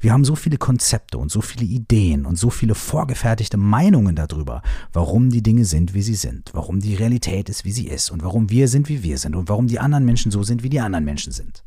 Wir 0.00 0.12
haben 0.12 0.24
so 0.24 0.34
viele 0.34 0.58
Konzepte 0.58 1.18
und 1.18 1.30
so 1.30 1.40
viele 1.40 1.64
Ideen 1.64 2.26
und 2.26 2.36
so 2.36 2.50
viele 2.50 2.74
vorgefertigte 2.74 3.56
Meinungen 3.56 4.16
darüber, 4.16 4.62
warum 4.92 5.30
die 5.30 5.42
Dinge 5.42 5.64
sind, 5.64 5.94
wie 5.94 6.02
sie 6.02 6.16
sind, 6.16 6.50
warum 6.52 6.80
die 6.80 6.94
Realität 6.94 7.48
ist, 7.48 7.64
wie 7.64 7.72
sie 7.72 7.86
ist 7.86 8.10
und 8.10 8.22
warum 8.22 8.50
wir 8.50 8.68
sind, 8.68 8.88
wie 8.88 9.02
wir 9.02 9.16
sind 9.18 9.36
und 9.36 9.48
warum 9.48 9.68
die 9.68 9.78
anderen 9.78 10.04
Menschen 10.04 10.32
so 10.32 10.42
sind, 10.42 10.62
wie 10.62 10.68
die 10.68 10.80
anderen 10.80 11.04
Menschen 11.04 11.32
sind. 11.32 11.64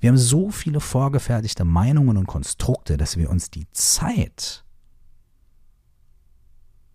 Wir 0.00 0.08
haben 0.08 0.16
so 0.16 0.50
viele 0.50 0.80
vorgefertigte 0.80 1.64
Meinungen 1.64 2.16
und 2.16 2.26
Konstrukte, 2.26 2.96
dass 2.96 3.16
wir 3.16 3.30
uns 3.30 3.50
die 3.50 3.70
Zeit, 3.72 4.64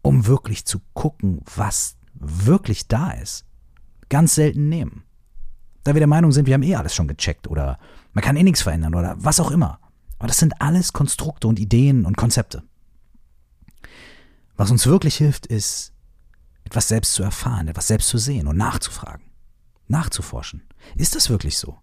um 0.02 0.28
wirklich 0.28 0.66
zu 0.66 0.80
gucken, 0.94 1.42
was 1.56 1.98
wirklich 2.14 2.88
da 2.88 3.12
ist, 3.12 3.46
ganz 4.10 4.36
selten 4.36 4.70
nehmen. 4.70 5.04
Da 5.84 5.94
wir 5.94 6.00
der 6.00 6.08
Meinung 6.08 6.32
sind, 6.32 6.48
wir 6.48 6.56
haben 6.56 6.64
eh 6.64 6.76
alles 6.76 6.96
schon 6.96 7.08
gecheckt 7.08 7.48
oder 7.48 7.78
man 8.14 8.24
kann 8.24 8.36
eh 8.36 8.44
nichts 8.44 8.62
verändern 8.62 8.96
oder 8.96 9.16
was 9.18 9.40
auch 9.40 9.52
immer. 9.52 9.80
Aber 10.18 10.28
das 10.28 10.38
sind 10.38 10.62
alles 10.62 10.94
Konstrukte 10.94 11.48
und 11.48 11.60
Ideen 11.60 12.06
und 12.06 12.18
Konzepte. 12.18 12.64
Was 14.56 14.72
uns 14.72 14.88
wirklich 14.88 15.18
hilft, 15.18 15.46
ist, 15.46 15.92
etwas 16.64 16.88
selbst 16.88 17.14
zu 17.14 17.24
erfahren, 17.24 17.68
etwas 17.68 17.88
selbst 17.88 18.08
zu 18.08 18.18
sehen 18.18 18.48
und 18.48 18.58
nachzufragen, 18.58 19.26
nachzuforschen. 19.88 20.64
Ist 20.96 21.16
das 21.16 21.30
wirklich 21.30 21.58
so? 21.58 21.78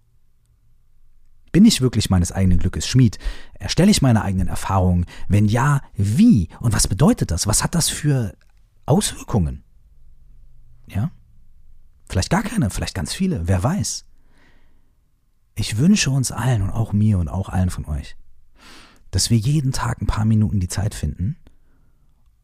Bin 1.52 1.66
ich 1.66 1.82
wirklich 1.82 2.08
meines 2.08 2.32
eigenen 2.32 2.58
Glückes 2.58 2.86
Schmied? 2.86 3.18
Erstelle 3.54 3.90
ich 3.90 4.00
meine 4.00 4.22
eigenen 4.22 4.48
Erfahrungen? 4.48 5.04
Wenn 5.28 5.46
ja, 5.46 5.82
wie? 5.94 6.48
Und 6.60 6.72
was 6.72 6.88
bedeutet 6.88 7.30
das? 7.30 7.46
Was 7.46 7.62
hat 7.62 7.74
das 7.74 7.90
für 7.90 8.34
Auswirkungen? 8.86 9.62
Ja? 10.88 11.10
Vielleicht 12.08 12.30
gar 12.30 12.42
keine, 12.42 12.70
vielleicht 12.70 12.94
ganz 12.94 13.12
viele, 13.12 13.46
wer 13.48 13.62
weiß. 13.62 14.06
Ich 15.54 15.76
wünsche 15.76 16.10
uns 16.10 16.32
allen 16.32 16.62
und 16.62 16.70
auch 16.70 16.94
mir 16.94 17.18
und 17.18 17.28
auch 17.28 17.50
allen 17.50 17.70
von 17.70 17.84
euch, 17.84 18.16
dass 19.10 19.28
wir 19.28 19.36
jeden 19.36 19.72
Tag 19.72 20.00
ein 20.00 20.06
paar 20.06 20.24
Minuten 20.24 20.58
die 20.58 20.68
Zeit 20.68 20.94
finden, 20.94 21.36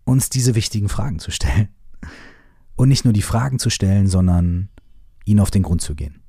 uns 0.05 0.29
diese 0.29 0.55
wichtigen 0.55 0.90
Fragen 0.90 1.18
zu 1.18 1.31
stellen. 1.31 1.68
Und 2.77 2.88
nicht 2.88 3.05
nur 3.05 3.12
die 3.12 3.23
Fragen 3.23 3.59
zu 3.59 3.71
stellen, 3.71 4.07
sondern 4.07 4.68
ihnen 5.25 5.40
auf 5.40 5.51
den 5.51 5.62
Grund 5.62 5.81
zu 5.81 5.94
gehen. 5.94 6.23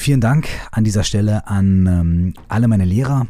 Vielen 0.00 0.22
Dank 0.22 0.48
an 0.72 0.82
dieser 0.82 1.04
Stelle 1.04 1.46
an 1.46 1.86
ähm, 1.86 2.34
alle 2.48 2.68
meine 2.68 2.86
Lehrer, 2.86 3.26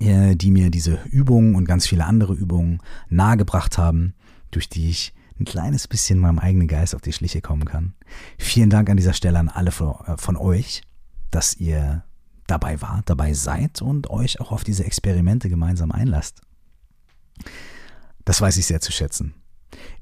äh, 0.00 0.36
die 0.36 0.50
mir 0.50 0.68
diese 0.70 0.98
Übungen 1.10 1.54
und 1.54 1.64
ganz 1.64 1.86
viele 1.86 2.04
andere 2.04 2.34
Übungen 2.34 2.82
nahegebracht 3.08 3.78
haben, 3.78 4.12
durch 4.50 4.68
die 4.68 4.90
ich 4.90 5.14
ein 5.40 5.46
kleines 5.46 5.88
bisschen 5.88 6.18
meinem 6.18 6.40
eigenen 6.40 6.68
Geist 6.68 6.94
auf 6.94 7.00
die 7.00 7.14
Schliche 7.14 7.40
kommen 7.40 7.64
kann. 7.64 7.94
Vielen 8.36 8.68
Dank 8.68 8.90
an 8.90 8.98
dieser 8.98 9.14
Stelle 9.14 9.38
an 9.38 9.48
alle 9.48 9.70
von, 9.70 9.94
äh, 10.04 10.18
von 10.18 10.36
euch, 10.36 10.82
dass 11.30 11.56
ihr 11.56 12.04
dabei 12.46 12.82
wart, 12.82 13.08
dabei 13.08 13.32
seid 13.32 13.80
und 13.80 14.10
euch 14.10 14.42
auch 14.42 14.52
auf 14.52 14.64
diese 14.64 14.84
Experimente 14.84 15.48
gemeinsam 15.48 15.90
einlasst. 15.90 16.42
Das 18.26 18.42
weiß 18.42 18.58
ich 18.58 18.66
sehr 18.66 18.82
zu 18.82 18.92
schätzen. 18.92 19.32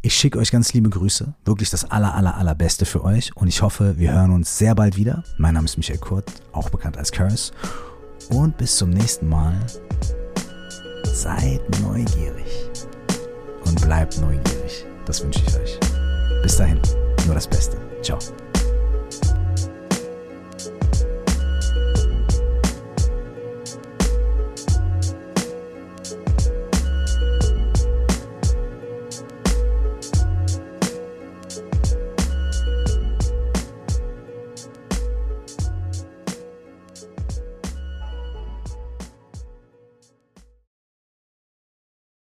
Ich 0.03 0.15
schicke 0.15 0.39
euch 0.39 0.53
ganz 0.53 0.73
liebe 0.73 0.89
Grüße, 0.89 1.35
wirklich 1.45 1.71
das 1.71 1.91
aller, 1.91 2.15
aller, 2.15 2.37
allerbeste 2.37 2.85
für 2.85 3.03
euch 3.03 3.35
und 3.37 3.49
ich 3.49 3.63
hoffe, 3.63 3.99
wir 3.99 4.13
hören 4.13 4.31
uns 4.31 4.57
sehr 4.57 4.75
bald 4.75 4.97
wieder. 4.97 5.25
Mein 5.37 5.55
Name 5.55 5.65
ist 5.65 5.77
Michael 5.77 5.99
Kurt, 5.99 6.31
auch 6.53 6.71
bekannt 6.71 6.97
als 6.97 7.11
Curse 7.11 7.53
und 8.31 8.57
bis 8.57 8.77
zum 8.77 8.91
nächsten 8.91 9.29
Mal. 9.29 9.59
Seid 11.05 11.63
neugierig 11.81 12.71
und 13.65 13.81
bleibt 13.81 14.21
neugierig. 14.21 14.85
Das 15.07 15.23
wünsche 15.25 15.43
ich 15.47 15.57
euch. 15.57 15.81
Bis 16.43 16.57
dahin, 16.57 16.81
nur 17.27 17.35
das 17.35 17.49
Beste. 17.49 17.77
Ciao. 18.03 18.19